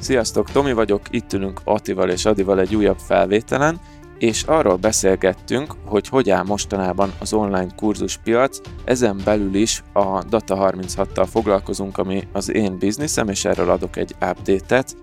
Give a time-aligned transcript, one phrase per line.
[0.00, 3.80] Sziasztok, Tomi vagyok, itt ülünk Atival és Adival egy újabb felvételen,
[4.18, 11.26] és arról beszélgettünk, hogy hogy áll mostanában az online kurzuspiac, ezen belül is a Data36-tal
[11.30, 14.96] foglalkozunk, ami az én bizniszem, és erről adok egy update-et.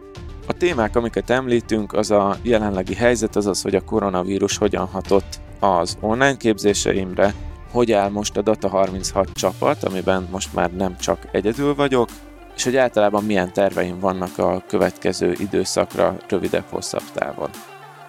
[0.48, 5.40] A témák, amiket említünk, az a jelenlegi helyzet, az az, hogy a koronavírus hogyan hatott
[5.60, 7.34] az online képzéseimre,
[7.72, 12.10] hogy áll most a Data36 csapat, amiben most már nem csak egyedül vagyok,
[12.58, 17.50] és hogy általában milyen terveim vannak a következő időszakra rövidebb-hosszabb távon.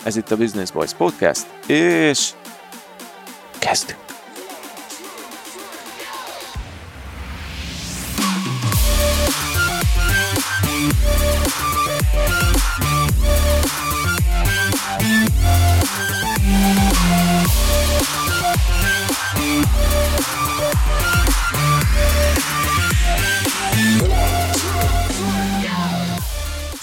[0.05, 2.31] Ez itt a Business Boys Podcast, és
[3.59, 4.08] kezdünk!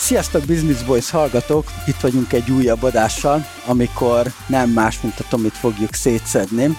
[0.06, 1.66] Sziasztok Business Boys hallgatók!
[1.88, 6.70] Itt vagyunk egy újabb adással, amikor nem más, mint a Tomit fogjuk szétszedni,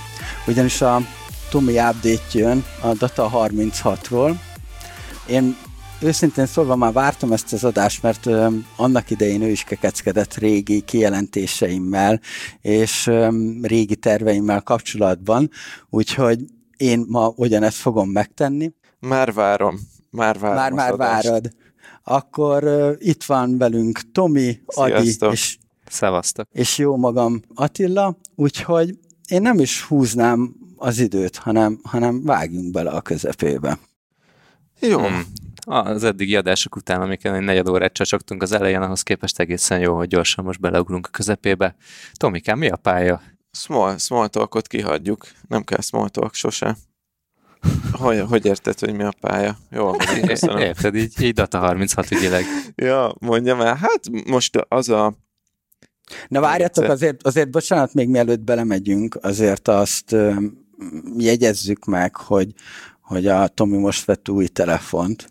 [0.46, 1.00] ugyanis a
[1.50, 4.34] Tomi update jön a Data 36-ról.
[5.26, 5.56] Én
[6.00, 10.80] őszintén szólva már vártam ezt az adást, mert ö, annak idején ő is kekeckedett régi
[10.80, 12.20] kijelentéseimmel
[12.60, 13.28] és ö,
[13.62, 15.50] régi terveimmel kapcsolatban,
[15.90, 16.44] úgyhogy
[16.76, 18.72] én ma ugyanezt fogom megtenni.
[18.98, 19.78] Már várom.
[20.10, 21.50] Már várom Már, már várod
[22.08, 26.48] akkor uh, itt van velünk Tomi, Adi és, Szevasztok.
[26.52, 32.90] és jó magam Attila, úgyhogy én nem is húznám az időt, hanem, hanem vágjunk bele
[32.90, 33.78] a közepébe.
[34.80, 34.98] Jó.
[34.98, 35.24] Hmm.
[35.64, 39.96] Az eddigi adások után, amiken egy negyed órát csacsogtunk az elején, ahhoz képest egészen jó,
[39.96, 41.76] hogy gyorsan most beleugrunk a közepébe.
[42.12, 43.22] Tomikám, mi a pálya?
[43.50, 45.26] Small, small talkot kihagyjuk.
[45.48, 46.76] Nem kell small talk sose.
[47.92, 49.56] Hogy, hogy érted, hogy mi a pálya?
[49.70, 49.90] Jó,
[50.26, 50.58] köszönöm.
[50.58, 52.44] Érted, így, így data 36 ügyileg.
[52.74, 53.74] ja, mondjam el.
[53.74, 55.14] Hát most az a...
[56.28, 60.16] Na várjatok, azért, azért bocsánat, még mielőtt belemegyünk, azért azt
[61.16, 62.52] jegyezzük meg, hogy,
[63.00, 65.30] hogy a Tomi most vett új telefont,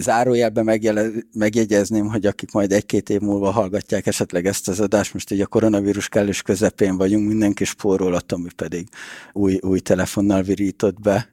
[0.00, 5.30] zárójelben megjele, megjegyezném, hogy akik majd egy-két év múlva hallgatják esetleg ezt az adást, most
[5.30, 8.88] így a koronavírus kellős közepén vagyunk, mindenki spórol, a Tomi pedig
[9.32, 11.32] új, új telefonnal virított be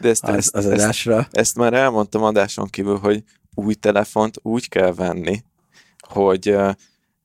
[0.00, 1.16] De ezt, az, ezt, az adásra.
[1.16, 3.22] Ezt, ezt már elmondtam adáson kívül, hogy
[3.54, 5.42] új telefont úgy kell venni,
[6.08, 6.56] hogy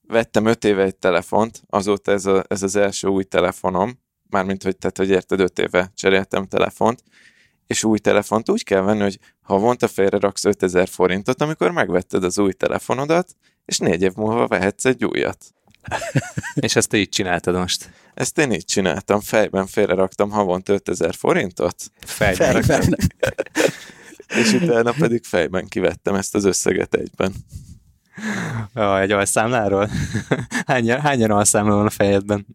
[0.07, 4.77] vettem öt éve egy telefont, azóta ez, a, ez az első új telefonom, mármint, hogy,
[4.77, 7.03] tehát, hogy érted, öt éve cseréltem telefont,
[7.67, 12.37] és új telefont úgy kell venni, hogy havonta félre raksz 5000 forintot, amikor megvetted az
[12.37, 13.35] új telefonodat,
[13.65, 15.37] és négy év múlva vehetsz egy újat.
[16.55, 17.89] és ezt te így csináltad most?
[18.13, 21.75] Ezt én így csináltam, fejben félre raktam havonta 5000 forintot.
[21.99, 22.63] Fejben.
[22.63, 22.97] fejben.
[24.41, 27.33] és utána pedig fejben kivettem ezt az összeget egyben.
[28.73, 29.89] Oh, egy alszámláról?
[30.65, 32.45] Hányan, hányan alszámla van a fejedben?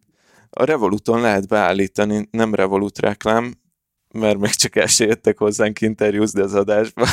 [0.50, 3.59] A Revoluton lehet beállítani, nem Revolut reklám,
[4.12, 7.06] mert még csak el se jöttek hozzánk interjúzni az adásba,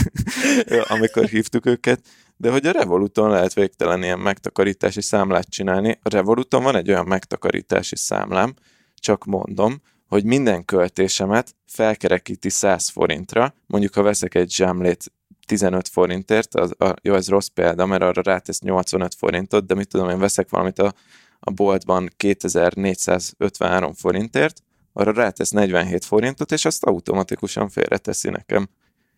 [0.93, 2.01] amikor hívtuk őket,
[2.37, 5.99] de hogy a Revoluton lehet végtelen ilyen megtakarítási számlát csinálni.
[6.03, 8.53] A Revoluton van egy olyan megtakarítási számlám,
[8.95, 15.11] csak mondom, hogy minden költésemet felkerekíti 100 forintra, mondjuk ha veszek egy zsámlét
[15.45, 19.87] 15 forintért, az, a, jó, ez rossz példa, mert arra rátesz 85 forintot, de mit
[19.87, 20.93] tudom, én veszek valamit a,
[21.39, 24.63] a boltban 2453 forintért,
[24.97, 28.69] arra rátesz 47 forintot, és azt automatikusan félreteszi nekem.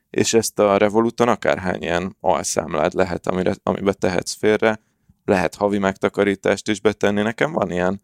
[0.09, 4.79] És ezt a Revoluton akárhány ilyen alszámlád lehet, amire, amibe tehetsz félre,
[5.25, 7.21] lehet havi megtakarítást is betenni.
[7.21, 8.01] Nekem van ilyen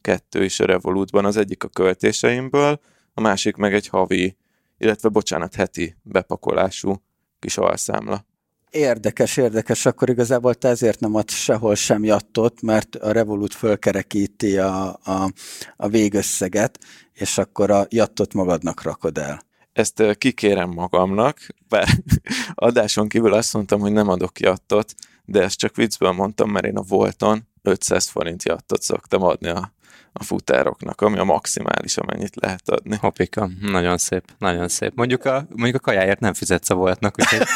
[0.00, 2.80] kettő is a Revolutban, az egyik a költéseimből,
[3.14, 4.36] a másik meg egy havi,
[4.78, 7.02] illetve bocsánat, heti bepakolású
[7.38, 8.26] kis alszámla.
[8.74, 14.58] Érdekes, érdekes, akkor igazából te ezért nem ad sehol sem jattot, mert a Revolut fölkerekíti
[14.58, 15.32] a, a,
[15.76, 16.78] a végösszeget,
[17.12, 19.42] és akkor a jattot magadnak rakod el.
[19.72, 21.88] Ezt kikérem magamnak, bár
[22.54, 26.76] adáson kívül azt mondtam, hogy nem adok jattot, de ezt csak viccből mondtam, mert én
[26.76, 29.73] a Volton 500 forint jattot szoktam adni a
[30.16, 32.96] a futároknak, ami a maximális, amennyit lehet adni.
[32.96, 34.92] Hopika, nagyon szép, nagyon szép.
[34.94, 37.46] Mondjuk a, mondjuk a kajáért nem fizetsz a voltnak, úgyhogy...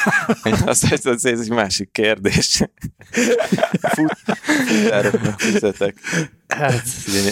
[0.69, 0.93] Azt
[1.25, 2.62] ez egy másik kérdés.
[3.94, 4.16] Fut,
[4.66, 5.96] futároknak fizetek.
[6.48, 6.82] Hát,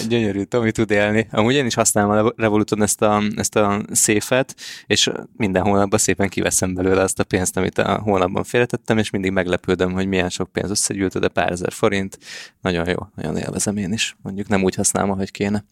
[0.08, 1.28] gyönyörű, Tomi tud élni.
[1.30, 4.54] Amúgy én is használom a Revoluton ezt a, ezt a széfet,
[4.86, 9.30] és minden hónapban szépen kiveszem belőle azt a pénzt, amit a hónapban félretettem, és mindig
[9.30, 12.18] meglepődöm, hogy milyen sok pénz összegyűlt, de pár ezer forint.
[12.60, 14.16] Nagyon jó, nagyon élvezem én is.
[14.22, 15.64] Mondjuk nem úgy használom, ahogy kéne.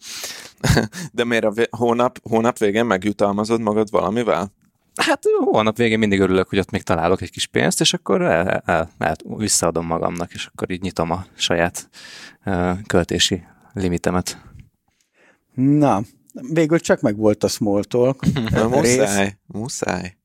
[1.12, 4.52] De miért a vé- hónap, hónap végén megjutalmazod magad valamivel?
[4.94, 8.62] Hát hónap végén mindig örülök, hogy ott még találok egy kis pénzt, és akkor el,
[8.64, 11.88] el, el, visszaadom magamnak, és akkor így nyitom a saját
[12.46, 13.42] uh, költési
[13.72, 14.38] limitemet.
[15.54, 16.02] Na,
[16.52, 18.24] végül csak meg volt a small talk.
[18.70, 20.16] muszáj, muszáj.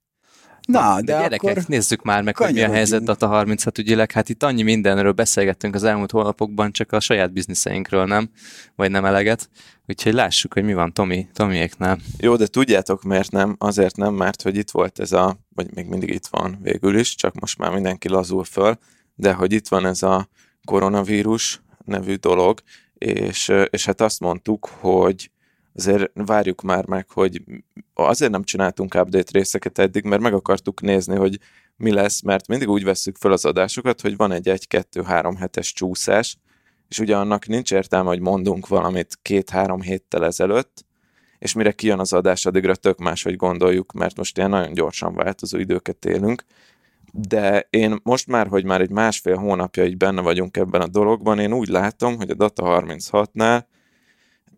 [0.71, 4.11] Na, de, de gyerekek, akkor nézzük már meg, hogy milyen helyzet Data 36 ügyileg.
[4.11, 8.29] Hát itt annyi mindenről beszélgettünk az elmúlt hónapokban, csak a saját bizniszeinkről nem,
[8.75, 9.49] vagy nem eleget.
[9.87, 11.97] Úgyhogy lássuk, hogy mi van Tomi, Tomiéknál.
[12.17, 13.55] Jó, de tudjátok miért nem?
[13.57, 17.15] Azért nem, mert hogy itt volt ez a, vagy még mindig itt van végül is,
[17.15, 18.77] csak most már mindenki lazul föl,
[19.15, 20.27] de hogy itt van ez a
[20.65, 22.59] koronavírus nevű dolog,
[22.93, 25.31] és, és hát azt mondtuk, hogy
[25.75, 27.41] azért várjuk már meg, hogy
[27.93, 31.39] azért nem csináltunk update részeket eddig, mert meg akartuk nézni, hogy
[31.75, 36.37] mi lesz, mert mindig úgy vesszük fel az adásokat, hogy van egy 1-2-3 hetes csúszás,
[36.87, 40.85] és ugye annak nincs értelme, hogy mondunk valamit két-három héttel ezelőtt,
[41.39, 45.13] és mire kijön az adás, addigra tök más, hogy gondoljuk, mert most ilyen nagyon gyorsan
[45.13, 46.43] változó időket élünk.
[47.11, 51.39] De én most már, hogy már egy másfél hónapja így benne vagyunk ebben a dologban,
[51.39, 53.63] én úgy látom, hogy a Data 36-nál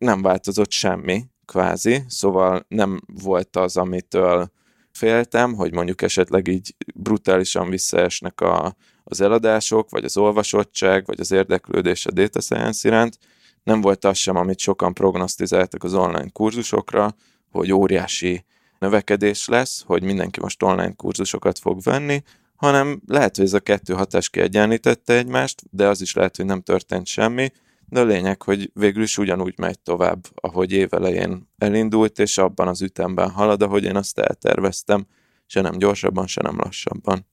[0.02, 4.52] nem változott semmi, kvázi, szóval nem volt az, amitől
[4.92, 11.32] féltem, hogy mondjuk esetleg így brutálisan visszaesnek a, az eladások, vagy az olvasottság, vagy az
[11.32, 13.18] érdeklődés a data science iránt.
[13.64, 17.16] Nem volt az sem, amit sokan prognosztizáltak az online kurzusokra,
[17.52, 18.46] hogy óriási
[18.80, 22.24] növekedés lesz, hogy mindenki most online kurzusokat fog venni,
[22.56, 26.62] hanem lehet, hogy ez a kettő hatás kiegyenlítette egymást, de az is lehet, hogy nem
[26.62, 27.52] történt semmi,
[27.92, 32.82] de a lényeg, hogy végül is ugyanúgy megy tovább, ahogy évelején elindult, és abban az
[32.82, 35.06] ütemben halad, ahogy én azt elterveztem,
[35.46, 37.26] se nem gyorsabban, se nem lassabban.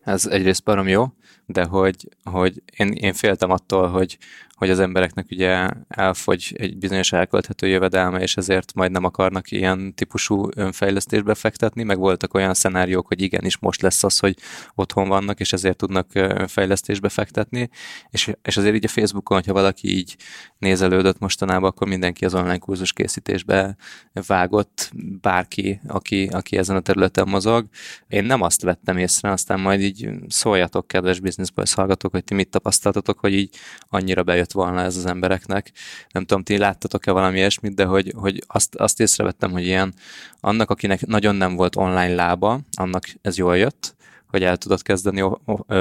[0.00, 1.04] Ez egyrészt barom jó,
[1.46, 4.18] de hogy, hogy én, én féltem attól, hogy,
[4.54, 9.94] hogy az embereknek ugye elfogy egy bizonyos elkölthető jövedelme, és ezért majd nem akarnak ilyen
[9.94, 14.36] típusú önfejlesztésbe fektetni, meg voltak olyan szenáriók, hogy igenis most lesz az, hogy
[14.74, 17.68] otthon vannak, és ezért tudnak önfejlesztésbe fektetni,
[18.10, 20.16] és, és azért így a Facebookon, hogyha valaki így
[20.58, 23.76] nézelődött mostanában, akkor mindenki az online kurzus készítésbe
[24.26, 24.90] vágott,
[25.20, 27.66] bárki, aki, aki ezen a területen mozog.
[28.08, 31.20] Én nem azt vettem észre, aztán majd így szóljatok, kedves
[31.54, 33.54] Boys hallgatók, hogy ti mit tapasztaltatok, hogy így
[33.88, 35.72] annyira bejött volna ez az embereknek.
[36.10, 39.94] Nem tudom, ti láttatok-e valami ilyesmit, de hogy, hogy azt, azt észrevettem, hogy ilyen
[40.40, 43.94] annak, akinek nagyon nem volt online lába, annak ez jól jött,
[44.26, 45.22] hogy el tudod kezdeni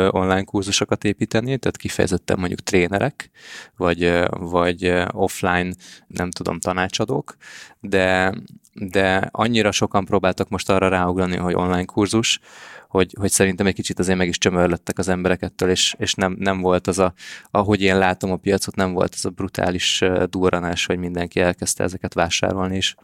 [0.09, 3.29] online kurzusokat építeni, tehát kifejezetten mondjuk trénerek,
[3.77, 5.73] vagy, vagy offline,
[6.07, 7.35] nem tudom, tanácsadók,
[7.79, 8.33] de,
[8.73, 12.39] de annyira sokan próbáltak most arra ráugrani, hogy online kurzus,
[12.87, 16.35] hogy, hogy szerintem egy kicsit azért meg is csömörlöttek az emberek ettől, és, és nem,
[16.39, 17.13] nem volt az a,
[17.51, 22.13] ahogy én látom a piacot, nem volt az a brutális durranás, hogy mindenki elkezdte ezeket
[22.13, 22.95] vásárolni is.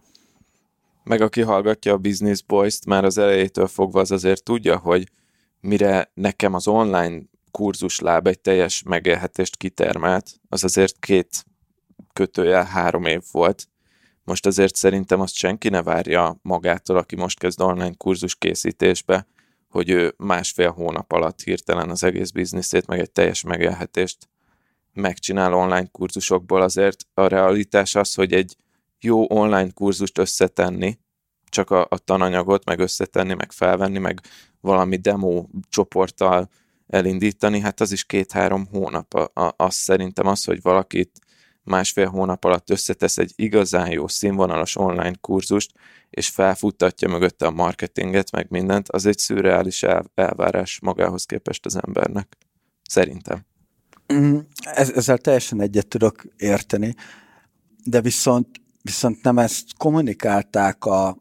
[1.04, 5.12] Meg aki hallgatja a Business Boys-t, már az elejétől fogva az azért tudja, hogy
[5.62, 7.22] mire nekem az online
[7.52, 11.46] kurzus láb egy teljes megélhetést kitermelt, az azért két
[12.14, 13.68] kötőjel három év volt.
[14.30, 19.28] Most azért szerintem azt senki ne várja magától, aki most kezd online kurzus készítésbe,
[19.70, 24.30] hogy ő másfél hónap alatt hirtelen az egész bizniszét, meg egy teljes megélhetést
[24.94, 28.56] megcsinál online kurzusokból, azért a realitás az, hogy egy
[29.00, 31.00] jó online kurzust összetenni,
[31.50, 34.22] csak a, a tananyagot meg összetenni, meg felvenni, meg
[34.62, 36.50] valami demo csoporttal
[36.88, 39.14] elindítani, hát az is két-három hónap.
[39.14, 41.20] A, a, az szerintem az, hogy valakit
[41.70, 45.72] másfél hónap alatt összetesz egy igazán jó színvonalas online kurzust,
[46.10, 51.80] és felfuttatja mögötte a marketinget, meg mindent, az egy szürreális el, elvárás magához képest az
[51.86, 52.38] embernek.
[52.90, 53.46] Szerintem.
[54.14, 54.38] Mm,
[54.74, 56.96] ezzel teljesen egyet tudok érteni,
[57.84, 58.48] de viszont,
[58.82, 61.18] viszont nem ezt kommunikálták a,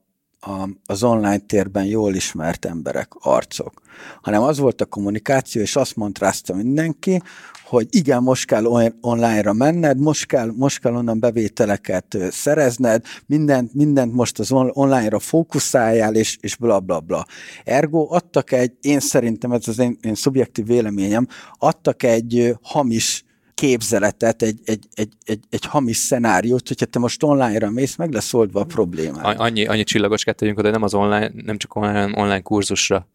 [0.48, 3.82] a, az online térben jól ismert emberek, arcok,
[4.22, 7.22] hanem az volt a kommunikáció, és azt mondta mindenki,
[7.64, 8.64] hogy igen, most kell
[9.00, 16.14] online-ra menned, most kell, most kell onnan bevételeket szerezned, mindent, mindent most az online-ra fókuszáljál,
[16.14, 17.26] és, és bla bla bla.
[17.64, 21.26] Ergo adtak egy, én szerintem, ez az én, én szubjektív véleményem,
[21.58, 23.24] adtak egy hamis
[23.58, 28.34] képzeletet, egy, egy, egy, egy, egy hamis szenáriót, hogyha te most online-ra mész, meg lesz
[28.34, 29.20] oldva a probléma.
[29.20, 33.06] Annyi, annyi csillagos kettőjünk oda, nem az online, nem csak online, online kurzusra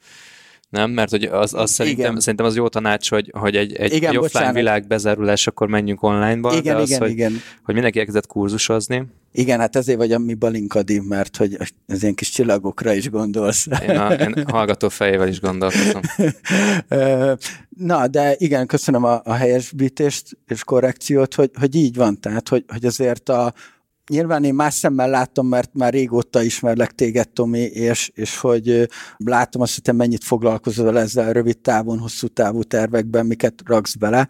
[0.73, 0.91] nem?
[0.91, 4.19] Mert hogy az, az szerintem, szerintem az jó tanács, hogy, hogy egy, egy, igen, offline
[4.19, 4.55] bocsánat.
[4.55, 7.31] világ bezárulás, akkor menjünk online-ba, igen, de az, igen, hogy, igen.
[7.63, 9.05] hogy mindenki elkezdett kurzusozni.
[9.31, 13.67] Igen, hát ezért vagy a mi balinkadi, mert hogy az ilyen kis csillagokra is gondolsz.
[13.87, 16.01] Én, a, én hallgató fejével is gondolkozom.
[17.77, 22.63] Na, de igen, köszönöm a, a helyesbítést és korrekciót, hogy, hogy így van, tehát hogy,
[22.67, 23.53] hogy azért a,
[24.09, 29.61] nyilván én más szemmel láttam, mert már régóta ismerlek téged, Tomi, és, és hogy látom
[29.61, 34.29] azt, hogy te mennyit foglalkozol ezzel rövid távon, hosszú távú tervekben, miket raksz bele.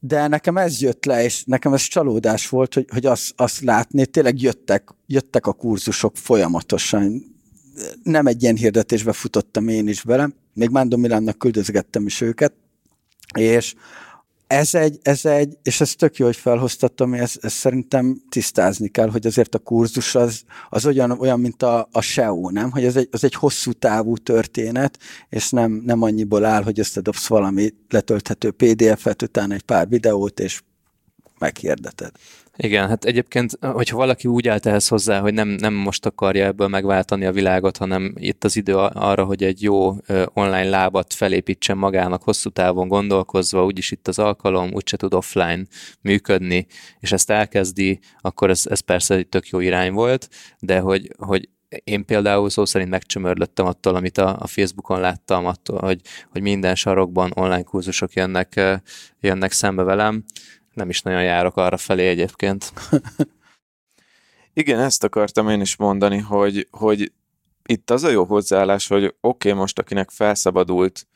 [0.00, 4.06] De nekem ez jött le, és nekem ez csalódás volt, hogy, hogy azt, azt látni,
[4.06, 7.34] tényleg jöttek, jöttek a kurzusok folyamatosan.
[8.02, 12.52] Nem egy ilyen hirdetésbe futottam én is bele, még Mándor Milánnak küldözgettem is őket,
[13.38, 13.74] és
[14.46, 19.10] ez egy, ez egy, és ez tök jó, hogy felhoztattam, ezt, ezt szerintem tisztázni kell,
[19.10, 22.70] hogy azért a kurzus az, az olyan, olyan, mint a, a SEO, nem?
[22.70, 24.98] Hogy ez egy, az egy hosszú távú történet,
[25.28, 30.62] és nem, nem annyiból áll, hogy összedobsz valami letölthető PDF-et, utána egy pár videót, és
[31.38, 32.10] meghirdeted.
[32.56, 36.68] Igen, hát egyébként, hogyha valaki úgy állt ehhez hozzá, hogy nem, nem most akarja ebből
[36.68, 39.96] megváltani a világot, hanem itt az idő arra, hogy egy jó
[40.34, 45.64] online lábat felépítsen magának hosszú távon gondolkozva, úgyis itt az alkalom, úgyse tud offline
[46.00, 46.66] működni,
[47.00, 51.48] és ezt elkezdi, akkor ez, ez persze egy tök jó irány volt, de hogy, hogy
[51.84, 56.74] én például szó szerint megcsömörlöttem attól, amit a, a Facebookon láttam, attól, hogy, hogy minden
[56.74, 58.60] sarokban online kurzusok jönnek,
[59.20, 60.24] jönnek szembe velem,
[60.76, 62.72] nem is nagyon járok arra felé egyébként.
[64.52, 67.12] Igen, ezt akartam én is mondani, hogy, hogy
[67.66, 71.06] itt az a jó hozzáállás, hogy oké, okay, most akinek felszabadult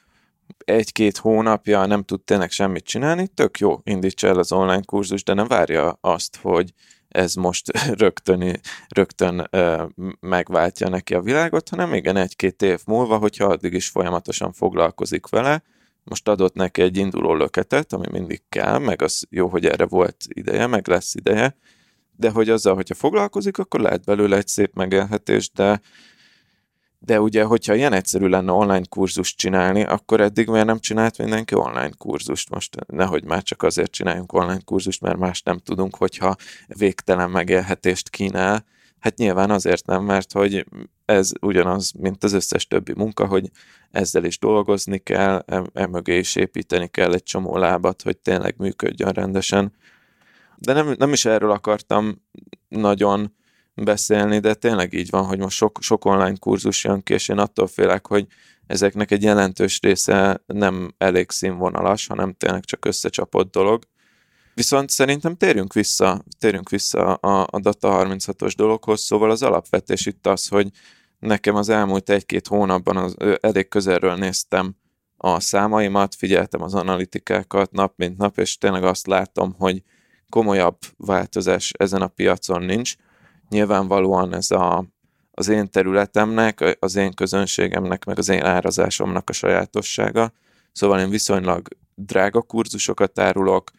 [0.64, 5.34] egy-két hónapja, nem tud tényleg semmit csinálni, tök jó, indítsa el az online kurzus, de
[5.34, 6.72] nem várja azt, hogy
[7.08, 9.82] ez most rögtön, rögtön uh,
[10.20, 15.62] megváltja neki a világot, hanem igen, egy-két év múlva, hogyha addig is folyamatosan foglalkozik vele,
[16.04, 20.16] most adott neki egy induló löketet, ami mindig kell, meg az jó, hogy erre volt
[20.28, 21.56] ideje, meg lesz ideje,
[22.16, 25.80] de hogy azzal, hogyha foglalkozik, akkor lehet belőle egy szép megélhetés, de
[27.02, 31.54] de ugye, hogyha ilyen egyszerű lenne online kurzust csinálni, akkor eddig miért nem csinált mindenki
[31.54, 32.50] online kurzust?
[32.50, 38.10] Most nehogy már csak azért csináljunk online kurzust, mert más nem tudunk, hogyha végtelen megélhetést
[38.10, 38.64] kínál.
[39.00, 40.66] Hát nyilván azért nem, mert hogy
[41.04, 43.50] ez ugyanaz, mint az összes többi munka, hogy
[43.90, 49.72] ezzel is dolgozni kell, emögé is építeni kell egy csomó lábat, hogy tényleg működjön rendesen.
[50.58, 52.22] De nem, nem is erről akartam
[52.68, 53.34] nagyon
[53.74, 57.38] beszélni, de tényleg így van, hogy most sok, sok online kurzus jön ki, és én
[57.38, 58.26] attól félek, hogy
[58.66, 63.84] ezeknek egy jelentős része nem elég színvonalas, hanem tényleg csak összecsapott dolog.
[64.60, 70.26] Viszont szerintem térjünk vissza, térjünk vissza a, a Data 36-os dologhoz, szóval az alapvetés itt
[70.26, 70.70] az, hogy
[71.18, 74.76] nekem az elmúlt egy-két hónapban az, elég közelről néztem
[75.16, 79.82] a számaimat, figyeltem az analitikákat nap mint nap, és tényleg azt látom, hogy
[80.28, 82.94] komolyabb változás ezen a piacon nincs.
[83.48, 84.84] Nyilvánvalóan ez a,
[85.30, 90.32] az én területemnek, az én közönségemnek, meg az én árazásomnak a sajátossága.
[90.72, 93.70] Szóval én viszonylag drága kurzusokat árulok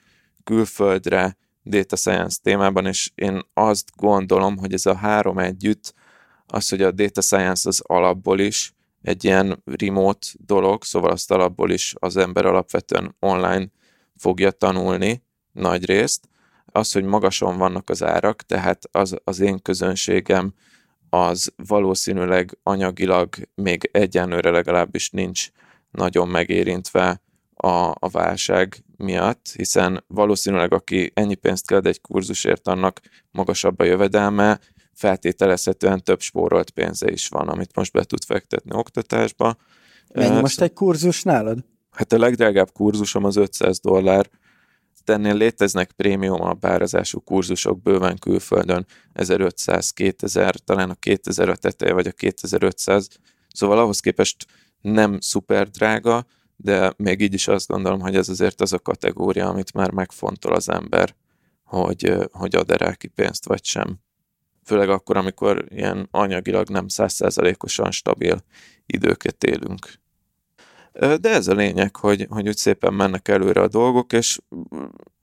[0.43, 5.93] külföldre, data science témában, és én azt gondolom, hogy ez a három együtt
[6.47, 11.71] az, hogy a data science az alapból is egy ilyen remote dolog, szóval azt alapból
[11.71, 13.67] is az ember alapvetően online
[14.15, 16.29] fogja tanulni nagy részt.
[16.65, 20.53] Az, hogy magason vannak az árak, tehát az, az én közönségem
[21.09, 25.49] az valószínűleg anyagilag még egyenlőre legalábbis nincs
[25.91, 27.21] nagyon megérintve
[27.63, 32.99] a, a válság miatt, hiszen valószínűleg aki ennyi pénzt kell egy kurzusért, annak
[33.31, 34.59] magasabb a jövedelme,
[34.93, 39.55] feltételezhetően több spórolt pénze is van, amit most be tud fektetni oktatásba.
[40.13, 41.59] Mennyi uh, most egy kurzus nálad?
[41.91, 44.29] Hát a legdrágább kurzusom az 500 dollár,
[45.05, 52.11] ennél léteznek prémium bárazású kurzusok bőven külföldön, 1500-2000, talán a 2000 a teteje, vagy a
[52.11, 53.07] 2500,
[53.53, 54.45] szóval ahhoz képest
[54.81, 56.25] nem szuper drága,
[56.63, 60.53] de még így is azt gondolom, hogy ez azért az a kategória, amit már megfontol
[60.53, 61.15] az ember,
[61.63, 63.99] hogy, hogy ad-e rá ki pénzt, vagy sem
[64.63, 68.43] főleg akkor, amikor ilyen anyagilag nem százszerzalékosan stabil
[68.85, 69.99] időket élünk.
[70.91, 74.39] De ez a lényeg, hogy, hogy úgy szépen mennek előre a dolgok, és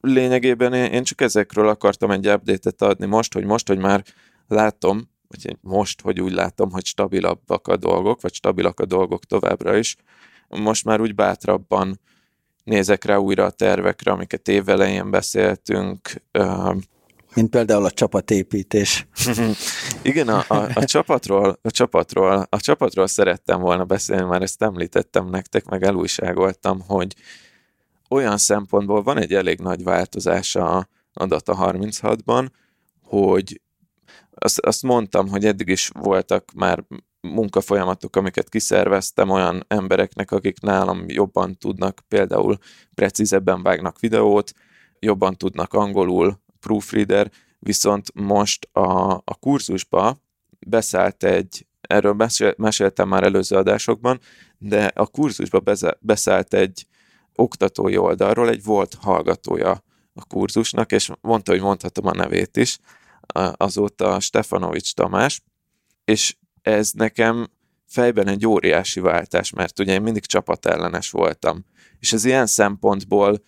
[0.00, 4.04] lényegében én csak ezekről akartam egy update-et adni most, hogy most, hogy már
[4.46, 9.76] látom, vagy most, hogy úgy látom, hogy stabilabbak a dolgok, vagy stabilak a dolgok továbbra
[9.76, 9.96] is,
[10.48, 12.00] most már úgy bátrabban
[12.64, 16.22] nézek rá újra a tervekre, amiket évelején beszéltünk,
[17.34, 19.06] mint például a csapatépítés.
[20.02, 25.28] Igen, a, a, a, csapatról, a, csapatról, a csapatról szerettem volna beszélni, már ezt említettem
[25.28, 27.14] nektek, meg elújságoltam, hogy
[28.08, 32.48] olyan szempontból van egy elég nagy változás a, a Data 36-ban,
[33.04, 33.60] hogy
[34.34, 36.84] azt, azt mondtam, hogy eddig is voltak már
[37.28, 42.58] munkafolyamatok, amiket kiszerveztem olyan embereknek, akik nálam jobban tudnak, például
[42.94, 44.52] precízebben vágnak videót,
[44.98, 50.18] jobban tudnak angolul, proofreader, viszont most a, a kurzusba
[50.58, 52.16] beszállt egy, erről
[52.56, 54.20] meséltem már előző adásokban,
[54.58, 55.62] de a kurzusba
[56.00, 56.86] beszállt egy
[57.34, 59.82] oktatói oldalról, egy volt hallgatója
[60.14, 62.78] a kurzusnak, és mondta, hogy mondhatom a nevét is,
[63.52, 65.42] azóta Stefanovics Tamás,
[66.04, 66.36] és
[66.68, 67.48] ez nekem
[67.86, 71.64] fejben egy óriási váltás, mert ugye én mindig csapatellenes voltam.
[72.00, 73.42] És ez ilyen szempontból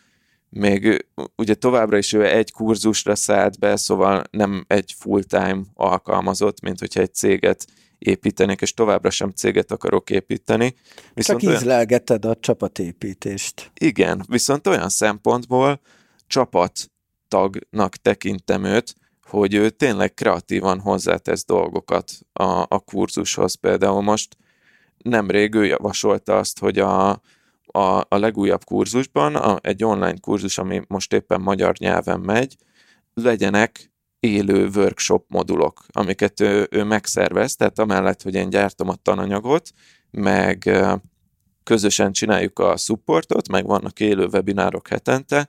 [0.48, 6.78] még ugye továbbra is ő egy kurzusra szállt be, szóval nem egy full-time alkalmazott, mint
[6.78, 7.66] hogyha egy céget
[7.98, 10.74] építenék, és továbbra sem céget akarok építeni.
[11.14, 12.36] Viszont Csak ízlelgeted olyan...
[12.36, 13.70] a csapatépítést.
[13.74, 15.80] Igen, viszont olyan szempontból
[16.26, 18.94] csapattagnak tekintem őt,
[19.30, 23.54] hogy ő tényleg kreatívan hozzátesz dolgokat a, a kurzushoz.
[23.54, 24.36] Például most
[24.98, 27.10] nemrég ő javasolta azt, hogy a,
[27.66, 32.56] a, a legújabb kurzusban, a, egy online kurzus, ami most éppen magyar nyelven megy,
[33.14, 39.70] legyenek élő workshop modulok, amiket ő, ő megszervez, tehát amellett, hogy én gyártom a tananyagot,
[40.10, 40.70] meg
[41.64, 45.48] közösen csináljuk a supportot, meg vannak élő webinárok hetente,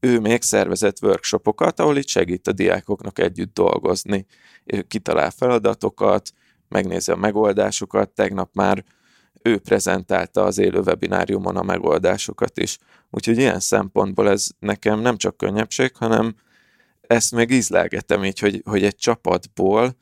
[0.00, 4.26] ő még szervezett workshopokat, ahol itt segít a diákoknak együtt dolgozni,
[4.88, 6.32] kitalál feladatokat,
[6.68, 8.84] megnézi a megoldásokat, tegnap már
[9.42, 12.78] ő prezentálta az élő webináriumon a megoldásokat is.
[13.10, 16.34] Úgyhogy ilyen szempontból ez nekem nem csak könnyebbség, hanem
[17.00, 19.96] ezt még ízlelgetem így, hogy, hogy egy csapatból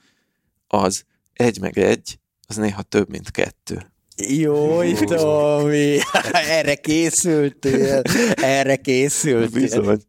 [0.66, 3.92] az egy meg egy, az néha több, mint kettő.
[4.26, 5.98] Jó, Tomi,
[6.58, 8.02] erre készültél,
[8.34, 9.60] erre készültél.
[9.60, 10.00] Bizony.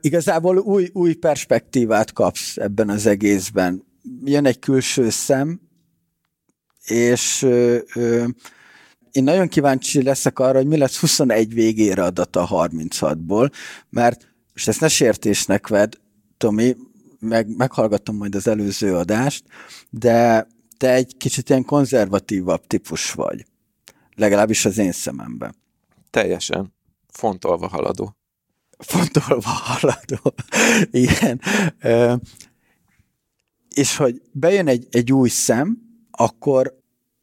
[0.00, 3.84] Igazából új, új perspektívát kapsz ebben az egészben.
[4.24, 5.60] Jön egy külső szem,
[6.84, 8.26] és uh, uh,
[9.10, 13.50] én nagyon kíváncsi leszek arra, hogy mi lesz 21 végére a data 36-ból,
[13.90, 15.94] mert most ezt ne sértésnek ved,
[16.36, 16.76] Tomi,
[17.18, 19.44] meg, meghallgatom majd az előző adást,
[19.90, 20.46] de
[20.76, 23.44] te egy kicsit ilyen konzervatívabb típus vagy.
[24.14, 25.54] Legalábbis az én szememben.
[26.10, 26.74] Teljesen.
[27.08, 28.16] Fontolva haladó.
[28.78, 30.34] Fontolva haladó.
[31.06, 31.40] Igen.
[31.80, 32.14] Ö,
[33.74, 35.78] és hogy bejön egy, egy új szem,
[36.10, 36.82] akkor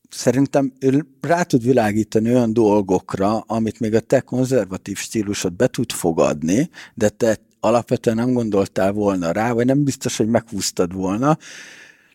[0.09, 5.91] szerintem ő rá tud világítani olyan dolgokra, amit még a te konzervatív stílusod be tud
[5.91, 11.37] fogadni, de te alapvetően nem gondoltál volna rá, vagy nem biztos, hogy meghúztad volna,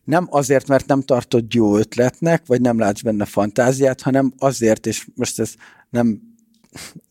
[0.06, 5.06] nem azért, mert nem tartod jó ötletnek, vagy nem látsz benne fantáziát, hanem azért, és
[5.14, 5.54] most ez
[5.90, 6.20] nem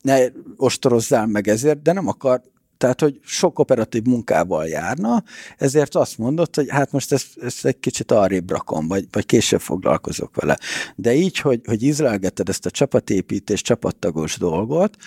[0.01, 0.19] ne
[0.55, 2.41] ostorozzál meg ezért, de nem akar,
[2.77, 5.23] tehát, hogy sok operatív munkával járna,
[5.57, 9.61] ezért azt mondott, hogy hát most ezt, ezt egy kicsit arrébb rakom, vagy, vagy később
[9.61, 10.57] foglalkozok vele.
[10.95, 14.97] De így, hogy, hogy izraelgeted ezt a csapatépítés, csapattagos dolgot,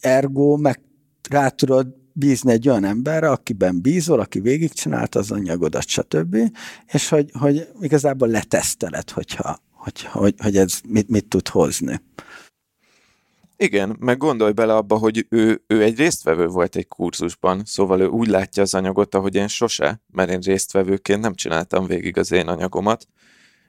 [0.00, 0.80] ergo meg
[1.30, 1.86] rá tudod
[2.18, 6.36] bízni egy olyan emberre, akiben bízol, aki végigcsinált az anyagodat, stb.,
[6.86, 12.00] és hogy, hogy igazából leteszteled, hogyha, hogy, hogy, hogy ez mit, mit tud hozni.
[13.56, 18.06] Igen, meg gondolj bele abba, hogy ő, ő egy résztvevő volt egy kurzusban, szóval ő
[18.06, 22.48] úgy látja az anyagot, ahogy én sose, mert én résztvevőként nem csináltam végig az én
[22.48, 23.08] anyagomat.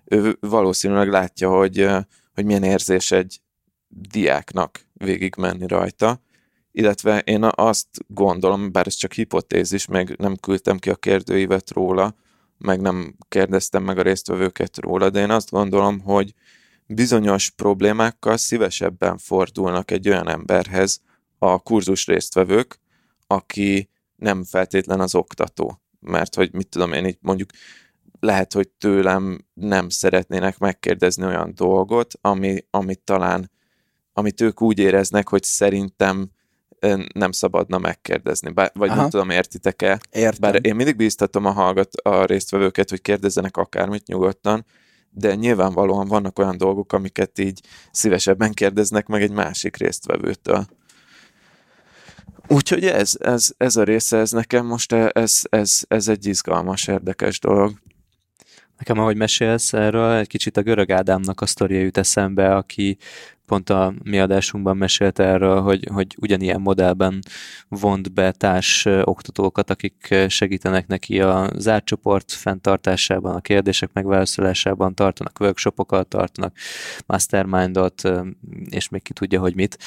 [0.06, 1.88] Ő valószínűleg látja, hogy,
[2.34, 3.42] hogy milyen érzés egy
[3.88, 6.22] diáknak végig menni rajta,
[6.78, 12.16] illetve én azt gondolom, bár ez csak hipotézis, meg nem küldtem ki a kérdőívet róla,
[12.58, 16.34] meg nem kérdeztem meg a résztvevőket róla, de én azt gondolom, hogy
[16.86, 21.02] bizonyos problémákkal szívesebben fordulnak egy olyan emberhez
[21.38, 22.80] a kurzus résztvevők,
[23.28, 25.82] aki nem feltétlen az oktató.
[26.00, 27.50] Mert hogy mit tudom én, így mondjuk
[28.20, 33.52] lehet, hogy tőlem nem szeretnének megkérdezni olyan dolgot, ami, amit talán,
[34.14, 36.36] amit ők úgy éreznek, hogy szerintem
[37.14, 38.52] nem szabadna megkérdezni.
[38.52, 39.02] Bár, vagy Aha.
[39.02, 40.00] nem tudom, értitek-e?
[40.12, 40.52] Értem.
[40.52, 44.66] Bár én mindig bíztatom a hallgat a résztvevőket, hogy kérdezzenek akármit nyugodtan,
[45.10, 47.62] de nyilvánvalóan vannak olyan dolgok, amiket így
[47.92, 50.66] szívesebben kérdeznek meg egy másik résztvevőtől.
[52.48, 57.40] Úgyhogy ez, ez, ez a része, ez nekem most ez, ez, ez egy izgalmas, érdekes
[57.40, 57.74] dolog.
[58.78, 62.98] Nekem, ahogy mesélsz erről, egy kicsit a görög Ádámnak a sztoria jut eszembe, aki
[63.48, 67.20] pont a mi adásunkban mesélte erről, hogy, hogy ugyanilyen modellben
[67.68, 75.40] vont be társ oktatókat, akik segítenek neki a zárt csoport fenntartásában, a kérdések megválaszolásában, tartanak
[75.40, 76.56] workshopokat, tartanak
[77.06, 78.02] mastermindot,
[78.70, 79.78] és még ki tudja, hogy mit.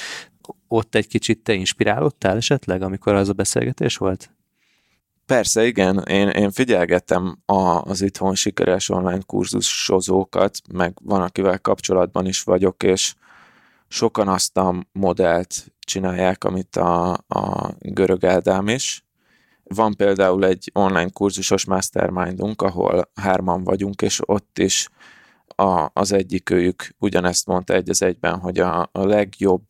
[0.68, 4.30] Ott egy kicsit te inspirálódtál esetleg, amikor az a beszélgetés volt?
[5.26, 5.98] Persze, igen.
[5.98, 12.82] Én, én figyelgetem a, az itthon sikeres online kurzusozókat, meg van, akivel kapcsolatban is vagyok,
[12.82, 13.14] és
[13.92, 19.04] sokan azt a modellt csinálják, amit a, a görög Ádám is.
[19.64, 24.88] van például egy online kurzusos mastermindunk, ahol hárman vagyunk, és ott is
[25.46, 29.62] a, az egyik őjük ugyanezt mondta egy az egyben, hogy a, a legjobb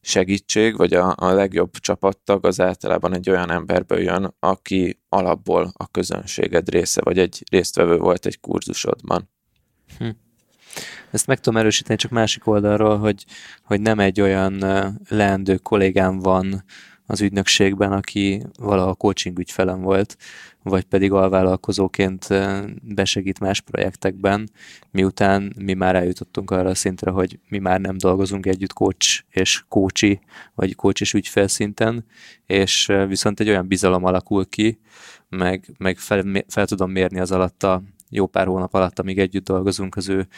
[0.00, 5.88] segítség, vagy a, a legjobb csapattag az általában egy olyan emberből jön, aki alapból a
[5.88, 9.33] közönséged része, vagy egy résztvevő volt egy kurzusodban.
[11.14, 13.24] Ezt meg tudom erősíteni csak másik oldalról, hogy,
[13.62, 14.64] hogy nem egy olyan
[15.08, 16.64] leendő kollégám van
[17.06, 20.16] az ügynökségben, aki valaha coaching ügyfelem volt,
[20.62, 22.28] vagy pedig alvállalkozóként
[22.82, 24.50] besegít más projektekben,
[24.90, 29.64] miután mi már eljutottunk arra a szintre, hogy mi már nem dolgozunk együtt coach és
[29.68, 30.20] coachi,
[30.54, 32.04] vagy coach és ügyfél szinten,
[32.46, 34.80] és viszont egy olyan bizalom alakul ki,
[35.28, 39.44] meg, meg fel, fel tudom mérni az alatt a jó pár hónap alatt, amíg együtt
[39.44, 40.28] dolgozunk az ő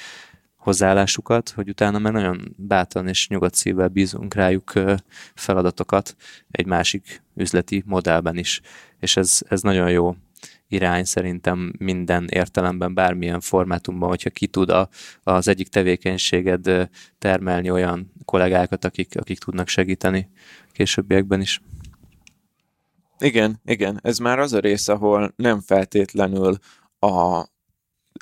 [0.67, 4.73] hozzáállásukat, hogy utána már nagyon bátran és nyugodt szívvel bízunk rájuk
[5.35, 6.17] feladatokat
[6.51, 8.61] egy másik üzleti modellben is.
[9.01, 10.15] És ez, ez nagyon jó
[10.69, 14.89] irány szerintem minden értelemben, bármilyen formátumban, hogyha ki tud a,
[15.23, 20.31] az egyik tevékenységed termelni olyan kollégákat, akik, akik tudnak segíteni
[20.73, 21.61] későbbiekben is.
[23.19, 26.59] Igen, igen, ez már az a rész, ahol nem feltétlenül
[26.99, 27.47] a,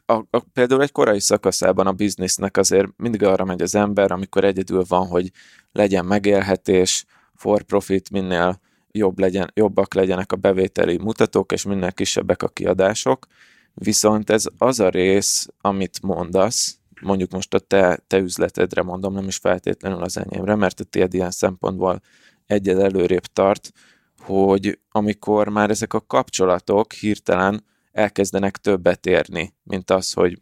[0.06, 4.44] a, a, például egy korai szakaszában a biznisznek azért mindig arra megy az ember, amikor
[4.44, 5.30] egyedül van, hogy
[5.72, 12.42] legyen megélhetés, for profit, minél jobb legyen, jobbak legyenek a bevételi mutatók, és minél kisebbek
[12.42, 13.26] a kiadások.
[13.74, 19.26] Viszont ez az a rész, amit mondasz, mondjuk most a te, te üzletedre mondom, nem
[19.26, 22.00] is feltétlenül az enyémre, mert a tiéd ilyen szempontból
[22.46, 23.72] egyed előrébb tart,
[24.18, 27.64] hogy amikor már ezek a kapcsolatok hirtelen
[27.94, 30.40] elkezdenek többet érni, mint az, hogy,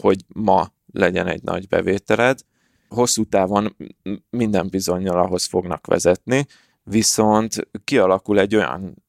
[0.00, 2.40] hogy ma legyen egy nagy bevételed.
[2.88, 3.76] Hosszú távon
[4.30, 6.46] minden bizonyal ahhoz fognak vezetni,
[6.82, 9.04] viszont kialakul egy olyan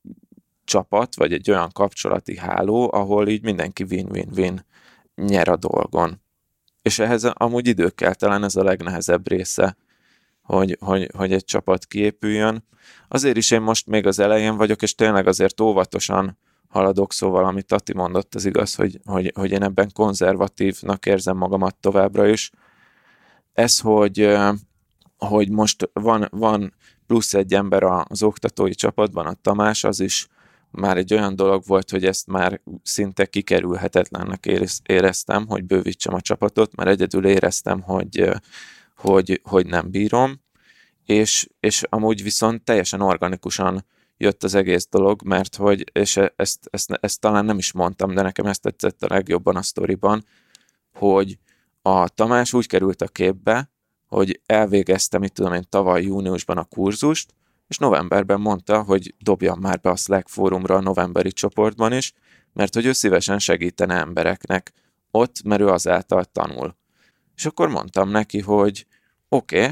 [0.64, 4.66] csapat, vagy egy olyan kapcsolati háló, ahol így mindenki win-win-win
[5.16, 6.22] nyer a dolgon.
[6.82, 9.78] És ehhez amúgy idő kell, talán ez a legnehezebb része,
[10.42, 12.68] hogy, hogy, hogy egy csapat kiépüljön.
[13.08, 16.38] Azért is én most még az elején vagyok, és tényleg azért óvatosan
[16.72, 21.76] haladok, szóval amit Tati mondott, az igaz, hogy, hogy, hogy én ebben konzervatívnak érzem magamat
[21.76, 22.52] továbbra is.
[23.54, 24.38] Ez, hogy,
[25.18, 26.74] hogy most van, van
[27.08, 30.28] plusz egy ember az oktatói csapatban, a Tamás, az is
[30.72, 34.46] már egy olyan dolog volt, hogy ezt már szinte kikerülhetetlennek
[34.84, 38.30] éreztem, hogy bővítsem a csapatot, mert egyedül éreztem, hogy,
[38.96, 40.42] hogy, hogy nem bírom,
[41.06, 43.86] és, és amúgy viszont teljesen organikusan
[44.22, 48.14] jött az egész dolog, mert hogy, és e, ezt, ezt, ezt talán nem is mondtam,
[48.14, 50.26] de nekem ezt tetszett a legjobban a sztoriban,
[50.94, 51.38] hogy
[51.82, 53.70] a Tamás úgy került a képbe,
[54.08, 57.34] hogy elvégezte, mit tudom én, tavaly júniusban a kurzust,
[57.68, 62.14] és novemberben mondta, hogy dobjam már be a Slack fórumra a novemberi csoportban is,
[62.54, 64.74] mert hogy ő szívesen segítene embereknek
[65.12, 66.76] ott, mert ő azáltal tanul.
[67.36, 68.86] És akkor mondtam neki, hogy
[69.30, 69.72] oké, okay,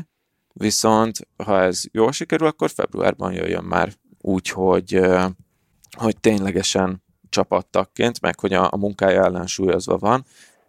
[0.53, 5.01] viszont ha ez jól sikerül, akkor februárban jöjjön már úgy, hogy,
[6.19, 10.25] ténylegesen csapattagként, meg hogy a, a munkája ellensúlyozva van,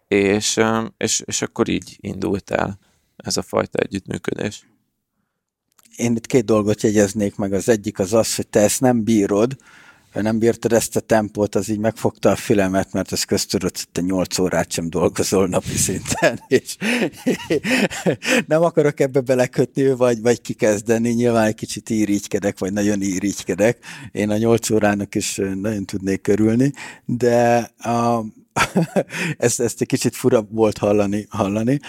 [0.07, 0.59] és,
[0.97, 2.79] és, és akkor így indult el
[3.15, 4.67] ez a fajta együttműködés.
[5.95, 7.53] Én itt két dolgot jegyeznék meg.
[7.53, 9.55] Az egyik az az, hogy te ezt nem bírod,
[10.13, 14.01] nem bírtad ezt a tempót, az így megfogta a filemet, mert ez köztudott, hogy te
[14.01, 16.77] 8 órát sem dolgozol napi szinten, és
[18.47, 23.77] nem akarok ebbe belekötni, vagy, vagy kikezdeni, nyilván egy kicsit írítkedek, vagy nagyon írítkedek.
[24.11, 26.71] Én a 8 órának is nagyon tudnék körülni,
[27.05, 28.25] de a,
[29.37, 31.25] ezt, ezt egy kicsit fura volt hallani.
[31.29, 31.79] hallani.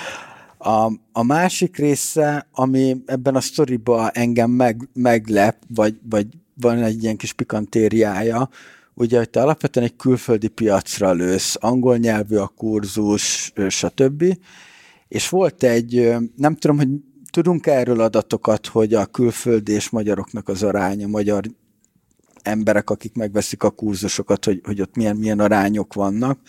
[0.59, 7.03] A, a másik része, ami ebben a sztoriban engem meg, meglep, vagy, vagy van egy
[7.03, 8.49] ilyen kis pikantériája,
[8.95, 14.25] ugye, hogy te alapvetően egy külföldi piacra lősz, angol nyelvű a kurzus, stb.
[15.09, 16.89] És volt egy, nem tudom, hogy
[17.31, 21.45] tudunk erről adatokat, hogy a külföldi és magyaroknak az aránya, magyar
[22.43, 26.41] emberek, akik megveszik a kurzusokat, hogy, hogy ott milyen, milyen arányok vannak.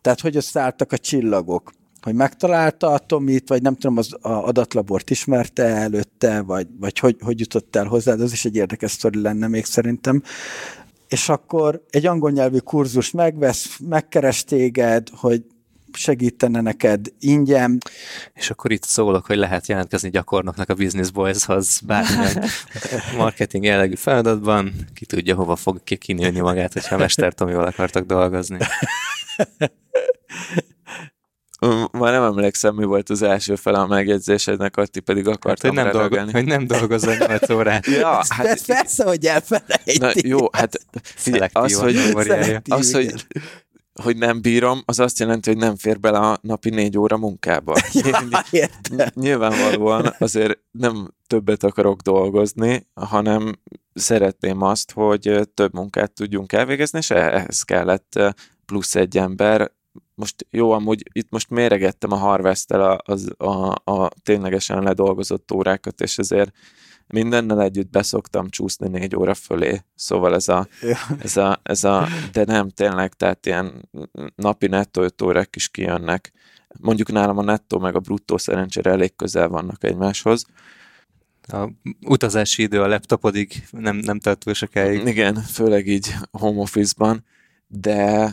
[0.00, 1.72] Tehát, hogy összeálltak a csillagok
[2.04, 7.16] hogy megtalálta a Tomit, vagy nem tudom, az a adatlabort ismerte előtte, vagy, vagy hogy,
[7.20, 10.22] hogy jutott el hozzá, az is egy érdekes sztori lenne még szerintem.
[11.08, 15.42] És akkor egy angol nyelvű kurzus megvesz, megkeres téged, hogy
[15.92, 17.78] segítene neked ingyen.
[18.34, 22.44] És akkor itt szólok, hogy lehet jelentkezni gyakornoknak a Business Boys-hoz bármilyen
[23.16, 28.58] marketing jellegű feladatban, ki tudja, hova fog kinőni magát, hogyha Mester Tomival akartak dolgozni.
[31.92, 35.84] Már nem emlékszem, mi volt az első fele a megjegyzésednek, Atti pedig Hát, akartam hogy
[35.84, 37.86] nem, dolgo, hogy nem dolgozol 8 órát.
[37.86, 39.98] Ja, Hát, hát, persze, hogy elfelejti.
[39.98, 41.96] na, jó, hát figyelj, az, hogy,
[42.68, 43.26] az, hogy,
[44.02, 47.74] hogy nem bírom, az azt jelenti, hogy nem fér bele a napi négy óra munkába.
[48.50, 48.66] Ja.
[49.14, 53.60] Nyilvánvalóan azért nem többet akarok dolgozni, hanem
[53.94, 58.18] szeretném azt, hogy több munkát tudjunk elvégezni, és ehhez kellett
[58.66, 59.72] plusz egy ember.
[60.14, 66.00] Most jó, amúgy itt most méregettem a harvest a, az, a, a ténylegesen ledolgozott órákat,
[66.00, 66.52] és ezért
[67.06, 69.80] mindennel együtt beszoktam csúszni négy óra fölé.
[69.94, 70.96] Szóval ez a, Ja.
[71.18, 73.88] ez a, ez a de nem tényleg, tehát ilyen
[74.36, 76.32] napi nettó öt órák is kijönnek.
[76.80, 80.44] Mondjuk nálam a nettó meg a bruttó szerencsére elég közel vannak egymáshoz.
[81.46, 81.68] A
[82.06, 85.06] utazási idő a laptopodig nem, nem tart túl sokáig.
[85.06, 87.24] Igen, főleg így home office-ban,
[87.66, 88.32] de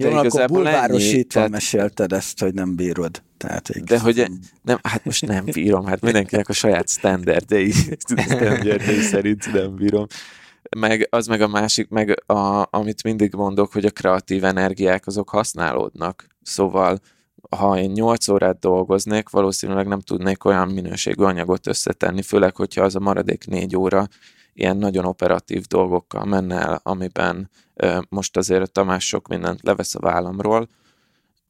[0.00, 3.22] de Jó, akkor igazából ennyi, bulvárosítva tehát, mesélted ezt, hogy nem bírod.
[3.36, 4.26] Tehát, egy De hogy
[4.62, 10.06] nem, hát most nem bírom, hát mindenkinek a saját standardjai, standardjai szerint nem bírom.
[10.78, 15.28] Meg az meg a másik, meg a, amit mindig mondok, hogy a kreatív energiák azok
[15.28, 16.26] használódnak.
[16.42, 16.98] Szóval,
[17.56, 22.96] ha én 8 órát dolgoznék, valószínűleg nem tudnék olyan minőségű anyagot összetenni, főleg, hogyha az
[22.96, 24.08] a maradék 4 óra
[24.52, 27.50] ilyen nagyon operatív dolgokkal menne el, amiben
[28.08, 30.68] most azért Tamás sok mindent levesz a vállamról,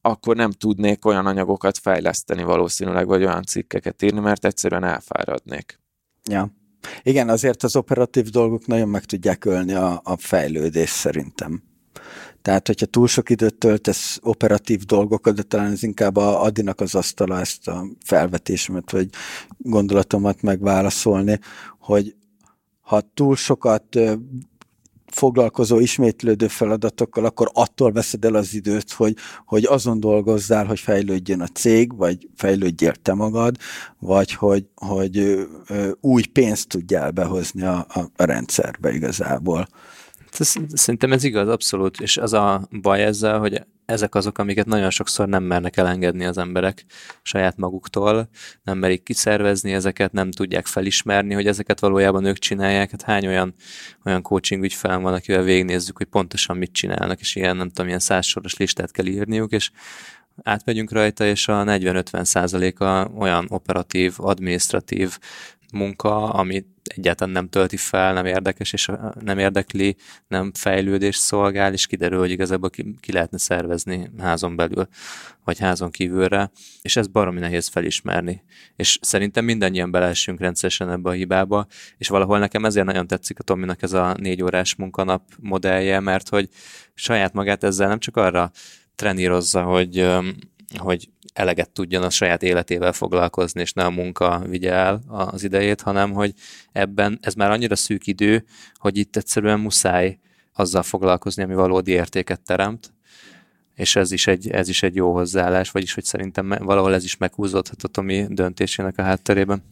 [0.01, 5.79] akkor nem tudnék olyan anyagokat fejleszteni valószínűleg, vagy olyan cikkeket írni, mert egyszerűen elfáradnék.
[6.29, 6.51] Ja.
[7.03, 11.63] Igen, azért az operatív dolgok nagyon meg tudják ölni a, a fejlődést szerintem.
[12.41, 16.95] Tehát, hogyha túl sok időt töltesz operatív dolgokat, de talán ez inkább a Adinak az
[16.95, 19.09] asztala ezt a felvetésemet, vagy
[19.57, 21.39] gondolatomat megválaszolni,
[21.79, 22.15] hogy
[22.91, 23.99] ha túl sokat
[25.05, 31.41] foglalkozó, ismétlődő feladatokkal, akkor attól veszed el az időt, hogy, hogy azon dolgozzál, hogy fejlődjön
[31.41, 33.55] a cég, vagy fejlődjél te magad,
[33.99, 35.47] vagy hogy, hogy
[36.01, 39.67] új pénzt tudjál behozni a, a rendszerbe igazából.
[40.39, 44.89] Ez- Szerintem ez igaz, abszolút, és az a baj ezzel, hogy ezek azok, amiket nagyon
[44.89, 46.85] sokszor nem mernek elengedni az emberek
[47.21, 48.29] saját maguktól,
[48.63, 52.91] nem merik kiszervezni ezeket, nem tudják felismerni, hogy ezeket valójában ők csinálják.
[52.91, 53.53] Hát hány olyan,
[54.05, 57.99] olyan coaching ügyfelem van, akivel végignézzük, hogy pontosan mit csinálnak, és ilyen, nem tudom, ilyen
[57.99, 59.71] százsoros listát kell írniuk, és
[60.43, 65.17] átmegyünk rajta, és a 40-50 százaléka olyan operatív, administratív
[65.73, 69.95] munka, ami egyáltalán nem tölti fel, nem érdekes, és nem érdekli,
[70.27, 74.87] nem fejlődés szolgál, és kiderül, hogy igazából ki, ki lehetne szervezni házon belül,
[75.43, 76.51] vagy házon kívülre,
[76.81, 78.43] és ez baromi nehéz felismerni.
[78.75, 83.43] És szerintem mindannyian beleessünk rendszeresen ebbe a hibába, és valahol nekem ezért nagyon tetszik a
[83.43, 86.49] Tominak ez a négy órás munkanap modellje, mert hogy
[86.93, 88.51] saját magát ezzel nem csak arra
[88.95, 90.07] trenírozza, hogy,
[90.77, 95.81] hogy eleget tudjon a saját életével foglalkozni, és ne a munka vigye el az idejét,
[95.81, 96.33] hanem hogy
[96.71, 100.19] ebben ez már annyira szűk idő, hogy itt egyszerűen muszáj
[100.53, 102.93] azzal foglalkozni, ami valódi értéket teremt,
[103.75, 107.17] és ez is egy, ez is egy jó hozzáállás, vagyis hogy szerintem valahol ez is
[107.17, 109.63] meghúzódhat a Tomi döntésének a hátterében.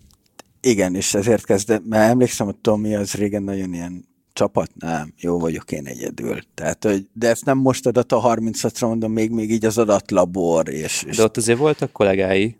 [0.62, 4.06] Igen, és ezért kezdem, mert emlékszem, hogy Tomi az régen nagyon ilyen
[4.40, 6.40] csapat, nem, jó vagyok én egyedül.
[6.54, 10.70] Tehát, hogy, de ezt nem most adat a 36-ra mondom, még, még így az adatlabor,
[10.70, 12.58] és, és De ott azért voltak kollégái,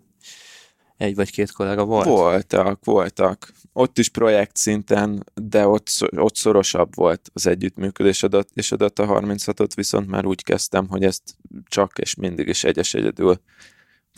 [0.98, 2.06] egy vagy két kollega volt.
[2.06, 3.54] Voltak, voltak.
[3.74, 9.08] Ott is projekt szinten, de ott, ott szorosabb volt az együttműködés adat, és adat a
[9.08, 11.24] 36-ot viszont már úgy kezdtem, hogy ezt
[11.68, 13.42] csak és mindig is egyes egyedül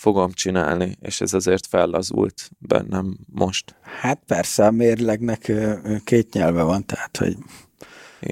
[0.01, 3.75] fogom csinálni, és ez azért fellazult bennem most.
[4.01, 5.51] hát persze a mérlegnek
[6.03, 7.37] két nyelve van, tehát, hogy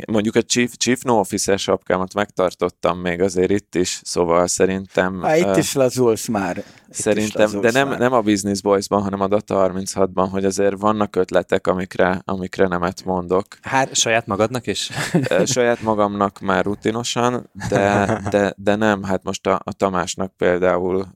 [0.08, 5.22] Mondjuk a Chief, Chief No Officer sapkámat megtartottam még azért itt is, szóval szerintem...
[5.22, 6.58] Há, itt ö, is lazulsz már.
[6.58, 8.00] Itt Szerintem, de lazulsz nem, már.
[8.00, 13.06] nem a Business Boys-ban, hanem a Data 36-ban, hogy azért vannak ötletek, amikre, amikre nemet
[13.06, 13.46] mondok.
[13.62, 14.90] Hát saját magadnak is?
[15.46, 21.08] Saját magamnak már rutinosan, de, de, de nem, hát most a, a Tamásnak például,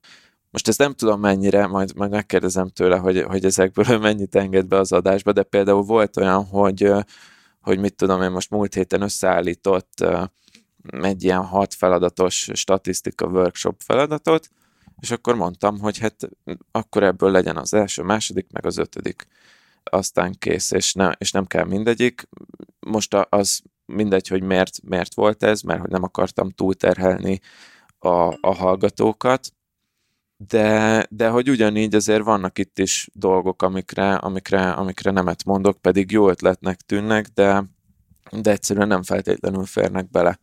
[0.53, 4.77] most ezt nem tudom mennyire, majd, majd megkérdezem tőle, hogy, hogy ezekből mennyit enged be
[4.77, 6.91] az adásba, de például volt olyan, hogy,
[7.61, 10.05] hogy mit tudom én most múlt héten összeállított
[11.01, 14.49] egy ilyen hat feladatos statisztika workshop feladatot,
[14.99, 16.29] és akkor mondtam, hogy hát
[16.71, 19.27] akkor ebből legyen az első, második, meg az ötödik.
[19.83, 22.27] Aztán kész, és, ne, és nem kell mindegyik.
[22.79, 27.39] Most az mindegy, hogy miért, miért volt ez, mert hogy nem akartam túlterhelni
[27.99, 29.53] a, a hallgatókat,
[30.47, 36.11] de, de hogy ugyanígy azért vannak itt is dolgok, amikre, amikre, amikre nemet mondok, pedig
[36.11, 37.63] jó ötletnek tűnnek, de,
[38.31, 40.39] de egyszerűen nem feltétlenül férnek bele